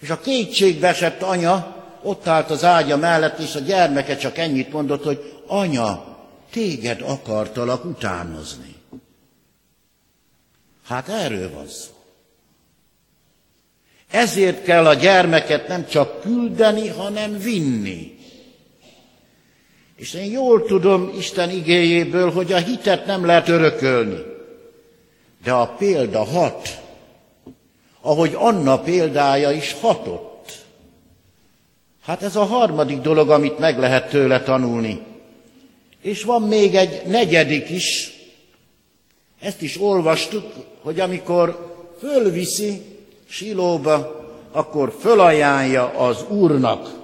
És 0.00 0.10
a 0.10 0.20
kétségbe 0.20 0.88
esett 0.88 1.22
anya 1.22 1.84
ott 2.02 2.26
állt 2.26 2.50
az 2.50 2.64
ágya 2.64 2.96
mellett, 2.96 3.38
és 3.38 3.54
a 3.54 3.60
gyermeke 3.60 4.16
csak 4.16 4.38
ennyit 4.38 4.72
mondott, 4.72 5.04
hogy 5.04 5.32
anya, 5.46 6.18
téged 6.50 7.00
akartalak 7.00 7.84
utánozni. 7.84 8.74
Hát 10.84 11.08
erről 11.08 11.50
van 11.50 11.68
szó. 11.68 11.93
Ezért 14.14 14.64
kell 14.64 14.86
a 14.86 14.94
gyermeket 14.94 15.68
nem 15.68 15.86
csak 15.86 16.20
küldeni, 16.20 16.88
hanem 16.88 17.38
vinni. 17.38 18.18
És 19.96 20.14
én 20.14 20.30
jól 20.30 20.64
tudom 20.64 21.10
Isten 21.18 21.50
igéjéből, 21.50 22.30
hogy 22.30 22.52
a 22.52 22.56
hitet 22.56 23.06
nem 23.06 23.26
lehet 23.26 23.48
örökölni. 23.48 24.18
De 25.44 25.52
a 25.52 25.66
példa 25.66 26.24
hat, 26.24 26.80
ahogy 28.00 28.34
Anna 28.34 28.78
példája 28.78 29.50
is 29.50 29.76
hatott. 29.80 30.64
Hát 32.02 32.22
ez 32.22 32.36
a 32.36 32.44
harmadik 32.44 33.00
dolog, 33.00 33.30
amit 33.30 33.58
meg 33.58 33.78
lehet 33.78 34.08
tőle 34.08 34.42
tanulni. 34.42 35.00
És 36.02 36.22
van 36.22 36.42
még 36.42 36.74
egy 36.74 37.02
negyedik 37.06 37.70
is, 37.70 38.12
ezt 39.40 39.62
is 39.62 39.80
olvastuk, 39.80 40.52
hogy 40.82 41.00
amikor 41.00 41.74
fölviszi 41.98 42.93
Silóba, 43.28 44.22
akkor 44.52 44.96
fölajánlja 45.00 45.88
az 45.88 46.24
Úrnak 46.28 47.02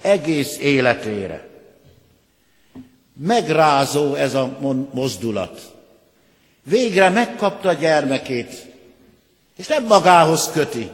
egész 0.00 0.58
életére. 0.58 1.48
Megrázó 3.16 4.14
ez 4.14 4.34
a 4.34 4.58
mozdulat. 4.92 5.72
Végre 6.62 7.08
megkapta 7.08 7.68
a 7.68 7.72
gyermekét, 7.72 8.66
és 9.56 9.66
nem 9.66 9.84
magához 9.84 10.50
köti. 10.52 10.90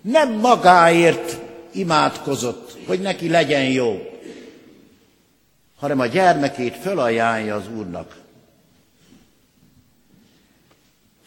Nem 0.00 0.32
magáért 0.32 1.38
imádkozott, 1.72 2.76
hogy 2.86 3.00
neki 3.00 3.28
legyen 3.28 3.64
jó, 3.64 4.18
hanem 5.76 6.00
a 6.00 6.06
gyermekét 6.06 6.76
fölajánlja 6.76 7.54
az 7.54 7.68
Úrnak. 7.76 8.16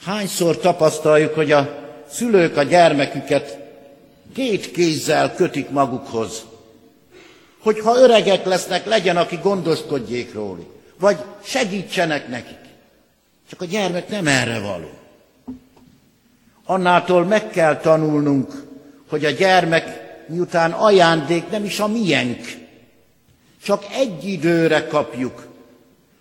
Hányszor 0.04 0.58
tapasztaljuk, 0.58 1.34
hogy 1.34 1.52
a 1.52 1.85
szülők 2.16 2.58
a 2.58 2.64
gyermeküket 2.64 3.58
két 4.34 4.72
kézzel 4.72 5.36
kötik 5.36 5.70
magukhoz, 5.70 6.46
hogy 7.60 7.80
ha 7.80 7.98
öregek 7.98 8.46
lesznek, 8.46 8.86
legyen, 8.86 9.18
aki 9.18 9.40
gondoskodjék 9.42 10.34
róluk, 10.34 10.76
vagy 11.00 11.18
segítsenek 11.44 12.28
nekik. 12.28 12.58
Csak 13.50 13.62
a 13.62 13.66
gyermek 13.66 14.10
nem 14.10 14.28
erre 14.28 14.60
való. 14.60 14.90
Annától 16.66 17.26
meg 17.26 17.50
kell 17.50 17.78
tanulnunk, 17.78 18.64
hogy 19.10 19.26
a 19.26 19.30
gyermek 19.30 20.04
miután 20.28 20.72
ajándék 20.72 21.50
nem 21.50 21.64
is 21.64 21.80
a 21.80 21.88
miénk, 21.88 22.46
csak 23.64 23.84
egy 23.92 24.28
időre 24.28 24.88
kapjuk, 24.88 25.48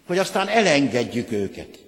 hogy 0.07 0.18
aztán 0.18 0.49
elengedjük 0.49 1.32
őket. 1.32 1.84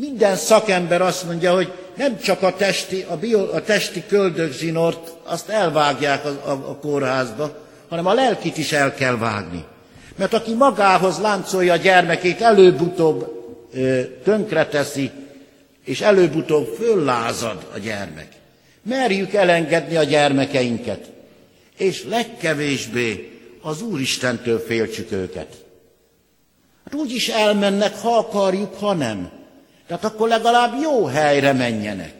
Minden 0.00 0.36
szakember 0.36 1.02
azt 1.02 1.24
mondja, 1.24 1.54
hogy 1.54 1.72
nem 1.96 2.18
csak 2.18 2.42
a 2.42 2.56
testi, 2.56 3.04
a, 3.08 3.16
bio, 3.16 3.40
a 3.40 3.62
testi 3.62 4.04
köldögzsinort, 4.06 5.12
azt 5.24 5.48
elvágják 5.48 6.24
a, 6.24 6.28
a, 6.28 6.50
a 6.50 6.76
kórházba, 6.80 7.66
hanem 7.88 8.06
a 8.06 8.14
lelkit 8.14 8.58
is 8.58 8.72
el 8.72 8.94
kell 8.94 9.16
vágni. 9.16 9.64
Mert 10.16 10.32
aki 10.32 10.54
magához 10.54 11.18
láncolja 11.18 11.72
a 11.72 11.76
gyermekét, 11.76 12.40
előbb-utóbb 12.40 13.26
tönkreteszi, 14.24 15.10
és 15.84 16.00
előbb-utóbb 16.00 16.74
föllázad 16.78 17.66
a 17.74 17.78
gyermek. 17.78 18.28
Merjük 18.82 19.34
elengedni 19.34 19.96
a 19.96 20.02
gyermekeinket, 20.02 21.10
és 21.76 22.04
legkevésbé 22.08 23.38
az 23.62 23.82
Úristentől 23.82 24.58
féltsük 24.58 25.12
őket. 25.12 25.64
Hát 26.84 26.94
úgy 26.94 27.14
is 27.14 27.28
elmennek, 27.28 28.00
ha 28.00 28.16
akarjuk, 28.16 28.74
ha 28.74 28.94
nem. 28.94 29.38
Tehát 29.90 30.04
akkor 30.04 30.28
legalább 30.28 30.80
jó 30.82 31.04
helyre 31.04 31.52
menjenek. 31.52 32.14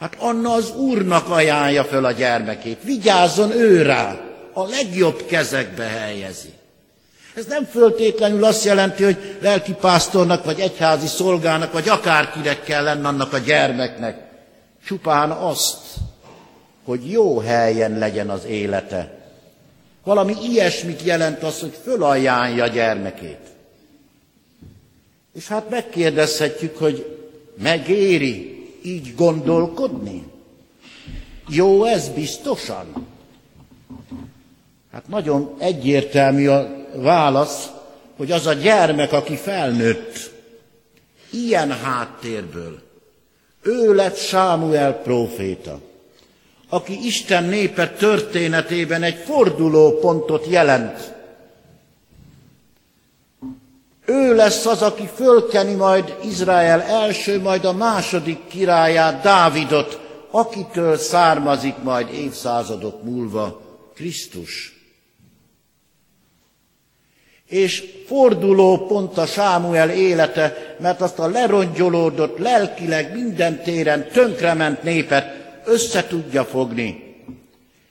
Hát 0.00 0.16
Anna 0.18 0.52
az 0.52 0.74
úrnak 0.76 1.28
ajánlja 1.28 1.84
föl 1.84 2.04
a 2.04 2.12
gyermekét, 2.12 2.82
vigyázzon 2.82 3.50
ő 3.50 3.82
rá, 3.82 4.20
a 4.52 4.66
legjobb 4.66 5.26
kezekbe 5.26 5.84
helyezi. 5.84 6.52
Ez 7.34 7.44
nem 7.46 7.64
föltétlenül 7.64 8.44
azt 8.44 8.64
jelenti, 8.64 9.04
hogy 9.04 9.38
lelkipásztornak, 9.40 10.44
vagy 10.44 10.60
egyházi 10.60 11.06
szolgának, 11.06 11.72
vagy 11.72 11.88
akárkinek 11.88 12.62
kell 12.62 12.82
lenni 12.82 13.04
annak 13.04 13.32
a 13.32 13.38
gyermeknek. 13.38 14.16
Csupán 14.86 15.30
azt, 15.30 15.78
hogy 16.84 17.10
jó 17.10 17.38
helyen 17.38 17.98
legyen 17.98 18.30
az 18.30 18.44
élete. 18.44 19.18
Valami 20.04 20.36
ilyesmit 20.42 21.02
jelent 21.02 21.42
az, 21.42 21.60
hogy 21.60 21.78
fölajánlja 21.84 22.66
gyermekét. 22.66 23.50
És 25.32 25.46
hát 25.48 25.70
megkérdezhetjük, 25.70 26.76
hogy 26.76 27.18
megéri 27.62 28.66
így 28.82 29.14
gondolkodni? 29.14 30.22
Jó 31.48 31.84
ez 31.84 32.08
biztosan? 32.08 33.06
Hát 34.92 35.08
nagyon 35.08 35.54
egyértelmű 35.58 36.48
a 36.48 36.86
válasz, 36.94 37.70
hogy 38.16 38.30
az 38.30 38.46
a 38.46 38.52
gyermek, 38.52 39.12
aki 39.12 39.36
felnőtt, 39.36 40.30
ilyen 41.30 41.70
háttérből, 41.70 42.82
ő 43.62 43.94
lett 43.94 44.16
Sámuel 44.16 44.92
próféta, 44.92 45.80
aki 46.68 47.06
Isten 47.06 47.44
népe 47.44 47.88
történetében 47.88 49.02
egy 49.02 49.16
fordulópontot 49.16 50.46
jelent. 50.46 51.11
Ő 54.12 54.34
lesz 54.34 54.66
az, 54.66 54.82
aki 54.82 55.08
fölkeni 55.14 55.74
majd 55.74 56.16
Izrael 56.24 56.82
első, 56.82 57.40
majd 57.40 57.64
a 57.64 57.72
második 57.72 58.46
királyát, 58.46 59.22
Dávidot, 59.22 60.00
akitől 60.30 60.96
származik 60.96 61.74
majd 61.82 62.08
évszázadok 62.12 63.02
múlva 63.02 63.60
Krisztus 63.94 64.82
és 67.52 67.84
forduló 68.06 68.86
pont 68.86 69.18
a 69.18 69.26
Sámuel 69.26 69.90
élete, 69.90 70.76
mert 70.80 71.00
azt 71.00 71.18
a 71.18 71.28
lerongyolódott, 71.28 72.38
lelkileg 72.38 73.12
minden 73.14 73.62
téren 73.62 74.08
tönkrement 74.12 74.82
népet 74.82 75.26
össze 75.64 76.06
tudja 76.06 76.44
fogni. 76.44 77.14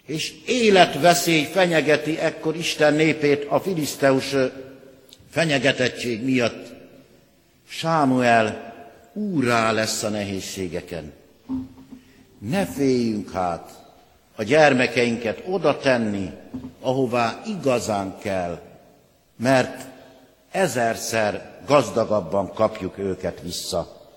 És 0.05 0.33
életveszély 0.45 1.43
fenyegeti 1.43 2.17
ekkor 2.19 2.55
Isten 2.55 2.93
népét 2.93 3.45
a 3.49 3.59
filiszteus 3.59 4.35
fenyegetettség 5.31 6.23
miatt. 6.23 6.73
Sámuel 7.67 8.73
úrá 9.13 9.71
lesz 9.71 10.03
a 10.03 10.09
nehézségeken. 10.09 11.13
Ne 12.39 12.65
féljünk 12.65 13.31
hát 13.31 13.81
a 14.35 14.43
gyermekeinket 14.43 15.43
oda 15.47 15.77
tenni, 15.77 16.29
ahová 16.81 17.41
igazán 17.45 18.17
kell, 18.21 18.61
mert 19.37 19.85
ezerszer 20.51 21.59
gazdagabban 21.65 22.53
kapjuk 22.53 22.97
őket 22.97 23.41
vissza. 23.41 24.09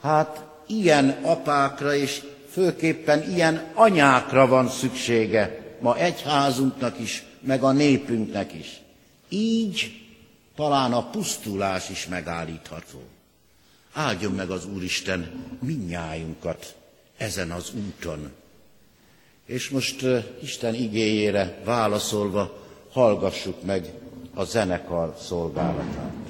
Hát 0.00 0.44
ilyen 0.66 1.18
apákra 1.22 1.94
és 1.94 2.22
főképpen 2.50 3.30
ilyen 3.30 3.64
anyákra 3.74 4.46
van 4.46 4.68
szüksége 4.68 5.58
ma 5.80 5.96
egyházunknak 5.96 6.98
is, 7.00 7.24
meg 7.40 7.62
a 7.62 7.72
népünknek 7.72 8.52
is. 8.52 8.80
Így 9.28 10.03
talán 10.56 10.92
a 10.92 11.10
pusztulás 11.10 11.88
is 11.90 12.06
megállítható. 12.06 13.02
Áldjon 13.92 14.32
meg 14.32 14.50
az 14.50 14.66
Úristen 14.66 15.48
minnyájunkat 15.60 16.76
ezen 17.16 17.50
az 17.50 17.72
úton. 17.74 18.32
És 19.46 19.68
most 19.68 20.06
Isten 20.42 20.74
igéjére 20.74 21.60
válaszolva 21.64 22.66
hallgassuk 22.92 23.62
meg 23.62 23.92
a 24.34 24.44
zenekar 24.44 25.16
szolgálatát. 25.20 26.23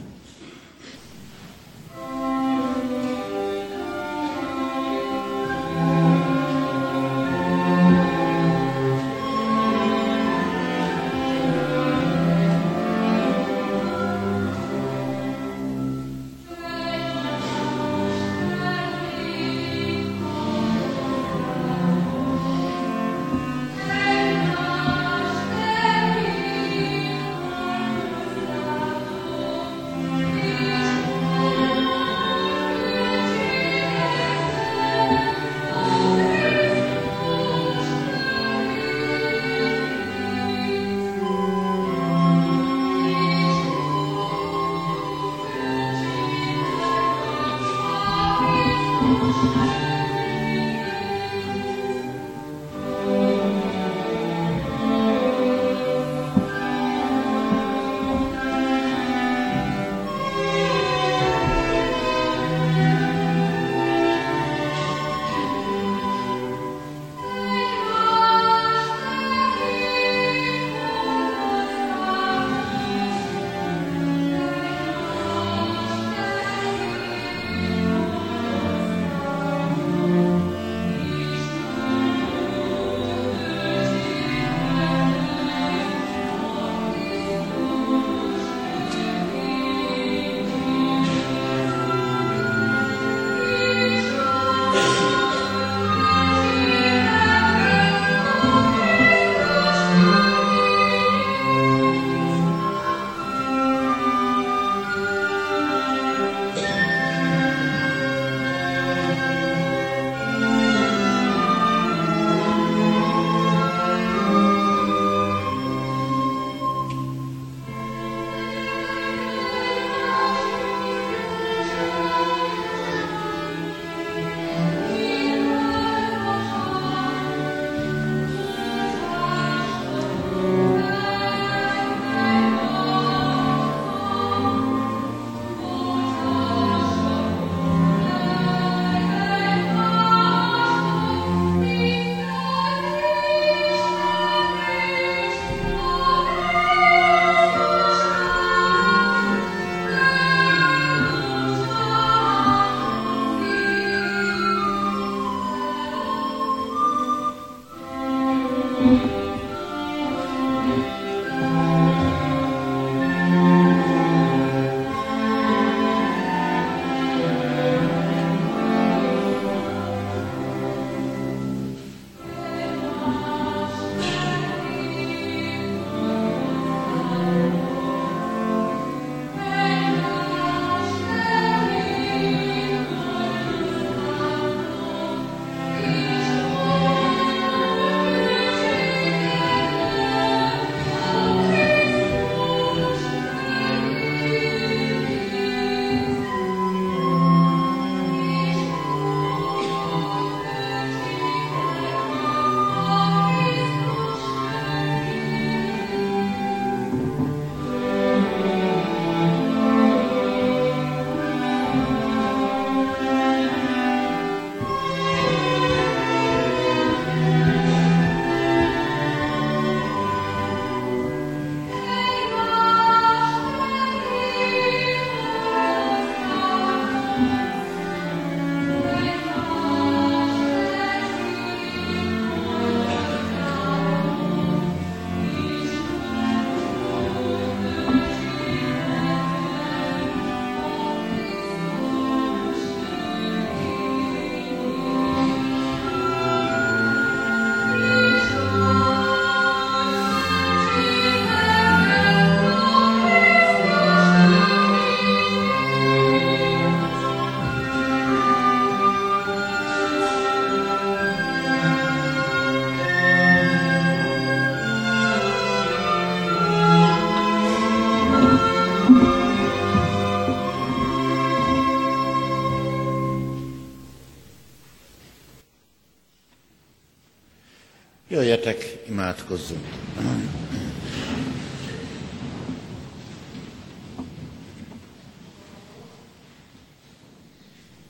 Imádkozzunk. 279.25 279.65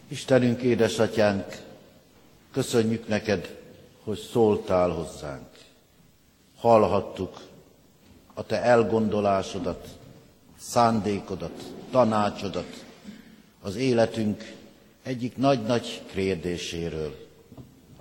Istenünk, 0.09 0.61
édesatyánk, 0.61 1.63
köszönjük 2.53 3.09
neked, 3.09 3.59
hogy 4.05 4.19
szóltál 4.19 4.91
hozzánk. 4.91 5.49
Hallhattuk 6.57 7.41
a 8.35 8.43
te 8.43 8.63
elgondolásodat, 8.63 9.89
szándékodat, 10.59 11.63
tanácsodat 11.91 12.85
az 13.63 13.77
életünk 13.77 14.53
egyik 15.03 15.37
nagy-nagy 15.37 16.03
kérdéséről, 16.13 17.29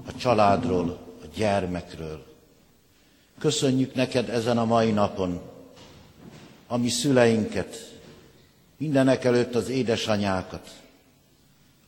a 0.06 0.18
családról, 0.18 0.90
a 1.22 1.26
gyermekről. 1.36 2.33
Köszönjük 3.44 3.94
neked 3.94 4.30
ezen 4.30 4.58
a 4.58 4.66
mai 4.66 4.92
napon, 4.92 5.42
ami 6.68 6.90
szüleinket, 6.90 7.94
mindenek 8.78 9.24
előtt 9.24 9.56
az 9.56 9.70
édesanyákat, 9.70 10.70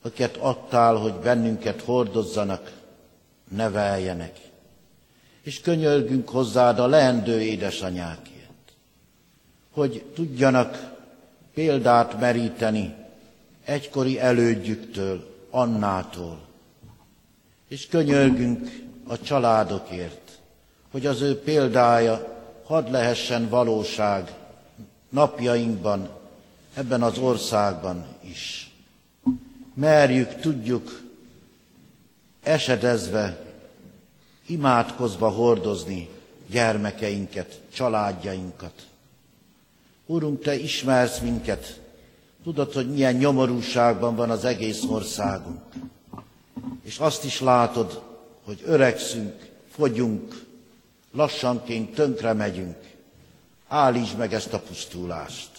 akiket 0.01 0.38
adtál, 0.38 0.95
hogy 0.95 1.14
bennünket 1.14 1.82
hordozzanak, 1.82 2.72
neveljenek. 3.56 4.38
És 5.41 5.62
könyörgünk 5.62 6.30
hozzád 6.30 6.80
a 6.80 6.88
leendő 6.88 7.41
édesanyákért, 7.41 8.74
hogy 9.72 10.03
tudjanak 10.16 10.93
példát 11.53 12.20
meríteni 12.20 12.95
egykori 13.64 14.20
elődjüktől, 14.20 15.34
Annától. 15.49 16.39
És 17.68 17.88
könyörgünk 17.88 18.70
a 19.08 19.22
családokért, 19.22 20.24
hogy 20.96 21.06
az 21.06 21.22
ő 21.22 21.39
példája 21.39 22.36
hadd 22.64 22.91
lehessen 22.91 23.50
valóság 23.50 24.34
napjainkban, 25.10 26.10
ebben 26.74 27.04
az 27.04 27.18
országban 27.18 28.06
is. 28.22 28.72
Merjük, 29.74 30.36
tudjuk, 30.36 31.02
esedezve, 32.43 33.46
imádkozva 34.46 35.30
hordozni 35.30 36.10
gyermekeinket, 36.48 37.60
családjainkat. 37.74 38.88
Urunk, 40.06 40.41
Te 40.41 40.60
ismersz 40.60 41.20
minket, 41.20 41.80
tudod, 42.43 42.74
hogy 42.74 42.89
milyen 42.89 43.16
nyomorúságban 43.16 44.16
van 44.16 44.30
az 44.30 44.46
egész 44.46 44.84
országunk. 44.84 45.62
És 46.82 46.98
azt 46.98 47.24
is 47.24 47.39
látod, 47.39 48.02
hogy 48.43 48.62
öregszünk, 48.66 49.50
fogyunk, 49.72 50.45
lassanként 51.16 51.93
tönkre 51.93 52.34
megyünk. 52.34 52.78
Állítsd 53.68 54.18
meg 54.18 54.34
ezt 54.34 54.53
a 54.53 54.59
pusztulást. 54.59 55.49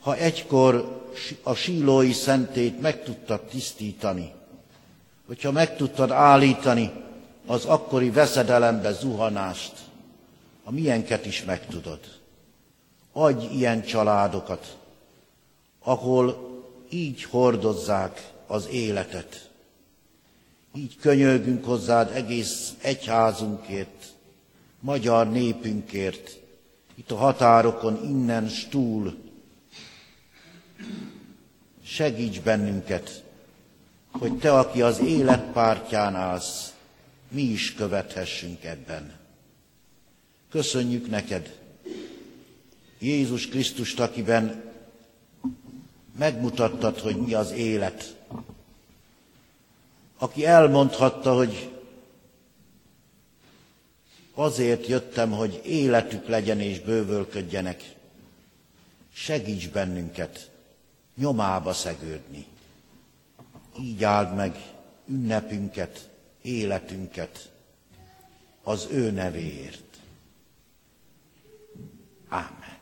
Ha 0.00 0.16
egykor 0.16 1.02
a 1.42 1.54
sílói 1.54 2.12
szentét 2.12 2.80
meg 2.80 3.02
tudtad 3.02 3.40
tisztítani, 3.40 4.32
hogyha 5.26 5.52
meg 5.52 5.76
tudtad 5.76 6.10
állítani 6.10 6.90
az 7.46 7.64
akkori 7.64 8.10
veszedelembe 8.10 8.92
zuhanást, 8.92 9.72
a 10.64 10.70
milyenket 10.70 11.26
is 11.26 11.44
meg 11.44 11.66
tudod. 11.66 12.00
Adj 13.12 13.46
ilyen 13.46 13.84
családokat, 13.84 14.76
ahol 15.82 16.52
így 16.90 17.22
hordozzák 17.22 18.32
az 18.46 18.68
életet. 18.68 19.43
Így 20.76 20.96
könyörgünk 20.96 21.64
hozzád 21.64 22.16
egész 22.16 22.74
egyházunkért, 22.80 24.04
magyar 24.80 25.30
népünkért, 25.30 26.38
itt 26.94 27.10
a 27.10 27.16
határokon, 27.16 28.04
innen, 28.04 28.48
stúl. 28.48 29.16
Segíts 31.84 32.40
bennünket, 32.40 33.24
hogy 34.10 34.38
te, 34.38 34.58
aki 34.58 34.82
az 34.82 34.98
élet 34.98 35.52
pártján 35.52 36.14
állsz, 36.14 36.72
mi 37.28 37.42
is 37.42 37.74
követhessünk 37.74 38.64
ebben. 38.64 39.12
Köszönjük 40.50 41.10
neked, 41.10 41.58
Jézus 42.98 43.48
Krisztust, 43.48 44.00
akiben 44.00 44.72
megmutattad, 46.18 46.98
hogy 46.98 47.16
mi 47.16 47.34
az 47.34 47.52
élet. 47.52 48.13
Aki 50.24 50.46
elmondhatta, 50.46 51.34
hogy 51.34 51.70
azért 54.34 54.86
jöttem, 54.86 55.30
hogy 55.30 55.60
életük 55.64 56.26
legyen 56.28 56.60
és 56.60 56.80
bővölködjenek. 56.80 57.94
Segíts 59.12 59.68
bennünket 59.70 60.50
nyomába 61.16 61.72
szegődni. 61.72 62.46
Így 63.80 64.04
áld 64.04 64.34
meg 64.34 64.56
ünnepünket, 65.06 66.08
életünket 66.42 67.50
az 68.62 68.88
ő 68.90 69.10
nevéért. 69.10 69.98
Ámen. 72.28 72.78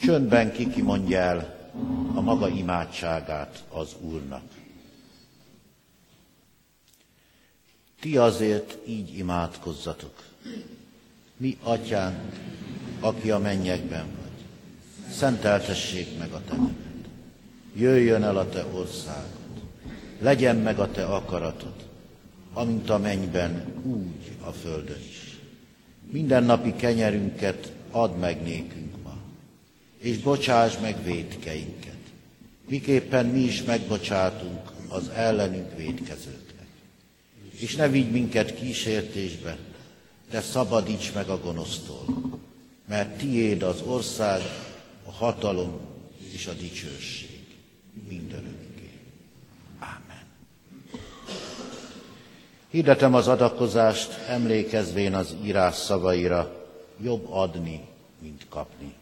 Csöndben 0.00 0.52
kiki 0.52 0.82
mondja 0.82 1.18
el 1.18 1.53
a 2.14 2.20
maga 2.20 2.48
imádságát 2.48 3.64
az 3.72 3.96
Úrnak. 4.00 4.42
Ti 8.00 8.16
azért 8.16 8.76
így 8.86 9.18
imádkozzatok. 9.18 10.22
Mi, 11.36 11.58
atyánk, 11.62 12.32
aki 13.00 13.30
a 13.30 13.38
mennyekben 13.38 14.04
vagy, 14.04 14.44
szenteltessék 15.14 16.18
meg 16.18 16.32
a 16.32 16.40
te 16.48 16.56
neved. 16.56 17.08
Jöjjön 17.74 18.22
el 18.22 18.36
a 18.36 18.48
te 18.48 18.64
országod, 18.72 19.62
legyen 20.18 20.56
meg 20.56 20.78
a 20.78 20.90
te 20.90 21.04
akaratod, 21.04 21.74
amint 22.52 22.90
a 22.90 22.98
mennyben, 22.98 23.82
úgy 23.82 24.36
a 24.40 24.50
földön 24.50 25.00
is. 25.08 25.40
Minden 26.10 26.44
napi 26.44 26.74
kenyerünket 26.74 27.72
add 27.90 28.10
meg 28.10 28.42
nékünk 28.42 28.94
és 30.04 30.18
bocsáss 30.18 30.78
meg 30.80 31.04
védkeinket, 31.04 31.98
miképpen 32.68 33.26
mi 33.26 33.40
is 33.40 33.62
megbocsátunk 33.62 34.70
az 34.88 35.08
ellenünk 35.08 35.76
védkezőknek. 35.76 36.66
És 37.58 37.76
ne 37.76 37.88
vigy 37.88 38.10
minket 38.10 38.54
kísértésbe, 38.54 39.58
de 40.30 40.40
szabadíts 40.40 41.12
meg 41.14 41.28
a 41.28 41.40
gonosztól, 41.40 42.04
mert 42.88 43.18
tiéd 43.18 43.62
az 43.62 43.80
ország, 43.80 44.40
a 45.04 45.10
hatalom 45.10 45.80
és 46.32 46.46
a 46.46 46.52
dicsőség 46.52 47.44
mindörökké. 48.08 48.90
Ámen. 49.78 50.24
Hirdetem 52.70 53.14
az 53.14 53.28
adakozást, 53.28 54.12
emlékezvén 54.28 55.14
az 55.14 55.36
írás 55.44 55.74
szavaira, 55.74 56.66
jobb 57.02 57.26
adni, 57.30 57.80
mint 58.22 58.46
kapni. 58.48 58.94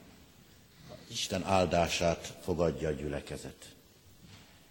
Isten 1.12 1.44
áldását 1.44 2.32
fogadja 2.44 2.88
a 2.88 2.92
gyülekezet. 2.92 3.74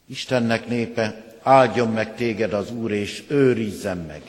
Istennek 0.05 0.67
népe, 0.67 1.37
áldjon 1.41 1.89
meg 1.91 2.15
téged 2.15 2.53
az 2.53 2.71
Úr, 2.71 2.91
és 2.91 3.23
őrizzen 3.27 3.97
meg. 3.97 4.21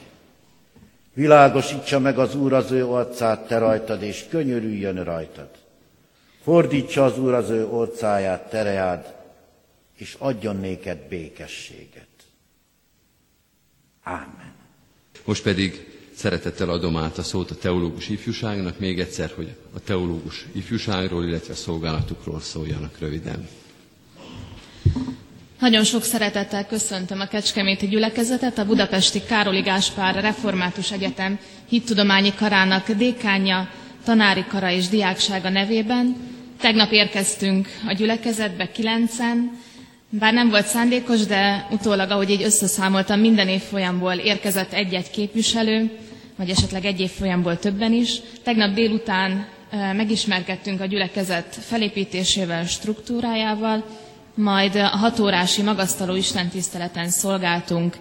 Világosítsa 1.14 1.98
meg 1.98 2.18
az 2.18 2.34
Úr 2.34 2.52
az 2.52 2.70
ő 2.70 2.86
arcát 2.86 3.46
te 3.46 3.58
rajtad, 3.58 4.02
és 4.02 4.26
könyörüljön 4.28 5.04
rajtad. 5.04 5.50
Fordítsa 6.42 7.04
az 7.04 7.18
Úr 7.18 7.34
az 7.34 7.50
ő 7.50 7.66
orcáját 7.66 8.50
tereád, 8.50 9.14
és 9.96 10.16
adjon 10.18 10.56
néked 10.56 10.98
békességet. 11.08 12.06
Ámen. 14.02 14.52
Most 15.24 15.42
pedig 15.42 16.00
Szeretettel 16.16 16.68
adom 16.70 16.96
át 16.96 17.18
a 17.18 17.22
szót 17.22 17.50
a 17.50 17.54
teológus 17.54 18.08
ifjúságnak, 18.08 18.78
még 18.78 19.00
egyszer, 19.00 19.32
hogy 19.36 19.48
a 19.74 19.80
teológus 19.80 20.46
ifjúságról, 20.52 21.24
illetve 21.24 21.52
a 21.52 21.56
szolgálatukról 21.56 22.40
szóljanak 22.40 22.98
röviden. 22.98 23.48
Nagyon 25.62 25.84
sok 25.84 26.02
szeretettel 26.02 26.66
köszöntöm 26.66 27.20
a 27.20 27.26
Kecskeméti 27.26 27.86
gyülekezetet, 27.88 28.58
a 28.58 28.64
Budapesti 28.66 29.22
Károli 29.22 29.60
Gáspár 29.60 30.14
Református 30.14 30.92
Egyetem 30.92 31.38
hittudományi 31.68 32.34
karának 32.34 32.90
dékánja, 32.90 33.68
tanári 34.04 34.44
kara 34.48 34.70
és 34.70 34.88
diáksága 34.88 35.48
nevében. 35.48 36.16
Tegnap 36.60 36.90
érkeztünk 36.92 37.68
a 37.86 37.92
gyülekezetbe 37.92 38.70
kilencen, 38.70 39.58
bár 40.18 40.32
nem 40.32 40.48
volt 40.50 40.66
szándékos, 40.66 41.26
de 41.26 41.66
utólag, 41.70 42.10
ahogy 42.10 42.30
így 42.30 42.42
összeszámoltam, 42.42 43.20
minden 43.20 43.48
évfolyamból 43.48 44.12
érkezett 44.14 44.72
egy-egy 44.72 45.10
képviselő, 45.10 45.90
vagy 46.36 46.50
esetleg 46.50 46.84
egy 46.84 47.00
évfolyamból 47.00 47.58
többen 47.58 47.92
is. 47.92 48.20
Tegnap 48.42 48.74
délután 48.74 49.46
megismerkedtünk 49.70 50.80
a 50.80 50.84
gyülekezet 50.86 51.56
felépítésével, 51.60 52.64
struktúrájával, 52.66 53.84
majd 54.34 54.76
a 54.76 54.86
hatórási 54.86 55.62
magasztaló 55.62 56.14
istentiszteleten 56.14 57.08
szolgáltunk 57.08 57.96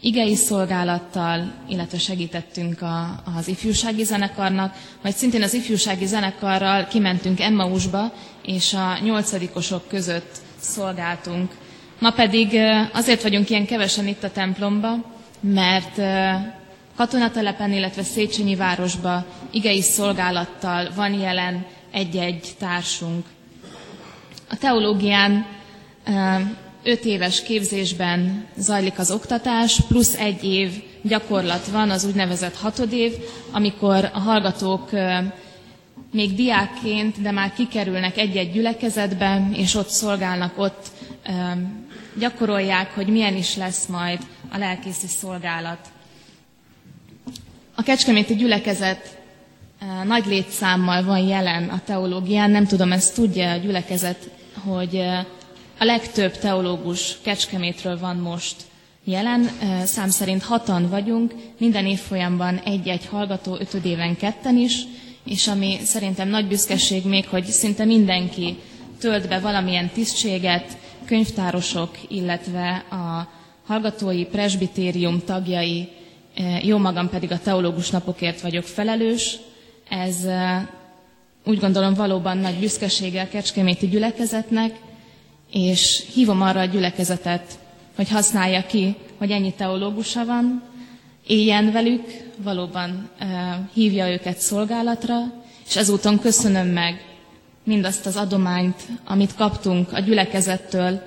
igei 0.00 0.34
szolgálattal, 0.34 1.52
illetve 1.68 1.98
segítettünk 1.98 2.82
a, 2.82 3.22
az 3.36 3.48
ifjúsági 3.48 4.04
zenekarnak, 4.04 4.74
majd 5.02 5.14
szintén 5.14 5.42
az 5.42 5.54
ifjúsági 5.54 6.06
zenekarral 6.06 6.86
kimentünk 6.86 7.40
Emmausba, 7.40 8.12
és 8.42 8.74
a 8.74 8.98
nyolcadikosok 9.02 9.88
között 9.88 10.42
szolgáltunk. 10.64 11.52
Ma 11.98 12.10
pedig 12.10 12.58
azért 12.92 13.22
vagyunk 13.22 13.50
ilyen 13.50 13.66
kevesen 13.66 14.06
itt 14.06 14.24
a 14.24 14.30
templomba, 14.30 15.12
mert 15.40 16.00
katonatelepen, 16.96 17.72
illetve 17.72 18.02
Széchenyi 18.02 18.56
városba 18.56 19.26
igei 19.50 19.80
szolgálattal 19.80 20.88
van 20.94 21.12
jelen 21.12 21.66
egy-egy 21.90 22.48
társunk. 22.58 23.26
A 24.50 24.56
teológián 24.56 25.46
öt 26.82 27.04
éves 27.04 27.42
képzésben 27.42 28.46
zajlik 28.56 28.98
az 28.98 29.10
oktatás, 29.10 29.80
plusz 29.88 30.14
egy 30.14 30.44
év 30.44 30.82
gyakorlat 31.02 31.66
van, 31.66 31.90
az 31.90 32.04
úgynevezett 32.04 32.56
hatodév, 32.56 33.12
amikor 33.52 34.10
a 34.12 34.18
hallgatók 34.18 34.90
még 36.14 36.34
diákként, 36.34 37.20
de 37.22 37.30
már 37.30 37.52
kikerülnek 37.52 38.16
egy-egy 38.18 38.52
gyülekezetbe, 38.52 39.48
és 39.52 39.74
ott 39.74 39.88
szolgálnak, 39.88 40.58
ott 40.58 40.90
gyakorolják, 42.18 42.94
hogy 42.94 43.06
milyen 43.06 43.36
is 43.36 43.56
lesz 43.56 43.86
majd 43.86 44.18
a 44.52 44.58
lelkészi 44.58 45.06
szolgálat. 45.06 45.78
A 47.74 47.82
Kecskeméti 47.82 48.34
gyülekezet 48.34 49.18
nagy 50.04 50.26
létszámmal 50.26 51.02
van 51.04 51.18
jelen 51.18 51.68
a 51.68 51.80
teológián, 51.84 52.50
nem 52.50 52.66
tudom, 52.66 52.92
ezt 52.92 53.14
tudja 53.14 53.50
a 53.50 53.56
gyülekezet, 53.56 54.30
hogy 54.64 54.96
a 55.78 55.84
legtöbb 55.84 56.38
teológus 56.38 57.16
Kecskemétről 57.22 57.98
van 57.98 58.16
most 58.16 58.56
jelen, 59.04 59.50
szám 59.84 60.08
szerint 60.10 60.42
hatan 60.42 60.88
vagyunk, 60.88 61.34
minden 61.58 61.86
évfolyamban 61.86 62.58
egy-egy 62.58 63.06
hallgató, 63.06 63.56
ötödéven 63.60 64.16
ketten 64.16 64.56
is, 64.56 64.82
és 65.24 65.46
ami 65.48 65.78
szerintem 65.84 66.28
nagy 66.28 66.46
büszkeség 66.48 67.04
még, 67.04 67.28
hogy 67.28 67.44
szinte 67.44 67.84
mindenki 67.84 68.56
tölt 68.98 69.28
be 69.28 69.38
valamilyen 69.38 69.88
tisztséget, 69.88 70.76
könyvtárosok, 71.04 71.90
illetve 72.08 72.84
a 72.90 73.28
hallgatói 73.66 74.24
presbitérium 74.24 75.22
tagjai, 75.24 75.88
jó 76.62 76.78
magam 76.78 77.08
pedig 77.08 77.32
a 77.32 77.38
teológus 77.40 77.90
napokért 77.90 78.40
vagyok 78.40 78.64
felelős. 78.64 79.36
Ez 79.88 80.16
úgy 81.44 81.58
gondolom 81.58 81.94
valóban 81.94 82.38
nagy 82.38 82.58
büszkesége 82.58 83.22
a 83.22 83.28
Kecskeméti 83.28 83.86
gyülekezetnek, 83.88 84.74
és 85.52 86.04
hívom 86.14 86.42
arra 86.42 86.60
a 86.60 86.64
gyülekezetet, 86.64 87.58
hogy 87.96 88.08
használja 88.10 88.66
ki, 88.66 88.94
hogy 89.18 89.30
ennyi 89.30 89.52
teológusa 89.52 90.24
van, 90.24 90.62
éljen 91.26 91.72
velük, 91.72 92.02
valóban 92.42 93.08
hívja 93.72 94.10
őket 94.10 94.38
szolgálatra, 94.38 95.18
és 95.68 95.76
ezúton 95.76 96.18
köszönöm 96.18 96.66
meg 96.66 97.04
mindazt 97.64 98.06
az 98.06 98.16
adományt, 98.16 98.82
amit 99.04 99.34
kaptunk 99.34 99.92
a 99.92 100.00
gyülekezettől. 100.00 101.02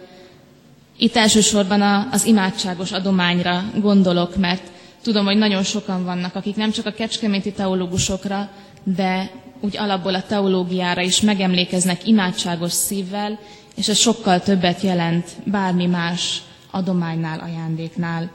Itt 0.97 1.15
elsősorban 1.15 1.81
az 2.11 2.25
imádságos 2.25 2.91
adományra 2.91 3.63
gondolok, 3.81 4.35
mert 4.35 4.71
tudom, 5.01 5.25
hogy 5.25 5.37
nagyon 5.37 5.63
sokan 5.63 6.03
vannak, 6.03 6.35
akik 6.35 6.55
nem 6.55 6.71
csak 6.71 6.85
a 6.85 6.91
kecskeméti 6.91 7.51
teológusokra, 7.51 8.49
de 8.83 9.31
úgy 9.59 9.77
alapból 9.77 10.15
a 10.15 10.23
teológiára 10.23 11.01
is 11.01 11.21
megemlékeznek 11.21 12.07
imádságos 12.07 12.71
szívvel, 12.71 13.39
és 13.75 13.87
ez 13.87 13.97
sokkal 13.97 14.41
többet 14.41 14.81
jelent 14.81 15.29
bármi 15.43 15.85
más 15.85 16.41
adománynál, 16.71 17.39
ajándéknál. 17.39 18.29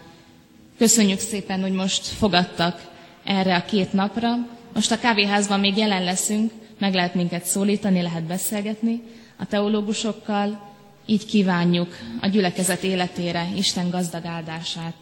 Köszönjük 0.83 1.19
szépen, 1.19 1.61
hogy 1.61 1.73
most 1.73 2.07
fogadtak 2.07 2.91
erre 3.25 3.57
a 3.57 3.65
két 3.65 3.93
napra. 3.93 4.35
Most 4.75 4.91
a 4.91 4.99
kávéházban 4.99 5.61
még 5.61 5.77
jelen 5.77 6.05
leszünk, 6.05 6.53
meg 6.79 6.95
lehet 6.95 7.15
minket 7.15 7.45
szólítani, 7.45 8.03
lehet 8.03 8.23
beszélgetni 8.23 9.03
a 9.39 9.47
teológusokkal, 9.47 10.73
így 11.07 11.27
kívánjuk 11.27 11.97
a 12.21 12.27
gyülekezet 12.27 12.83
életére 12.83 13.49
Isten 13.57 13.91
gazdag 13.91 14.25
áldását. 14.25 14.95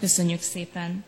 Köszönjük 0.00 0.40
szépen! 0.40 1.04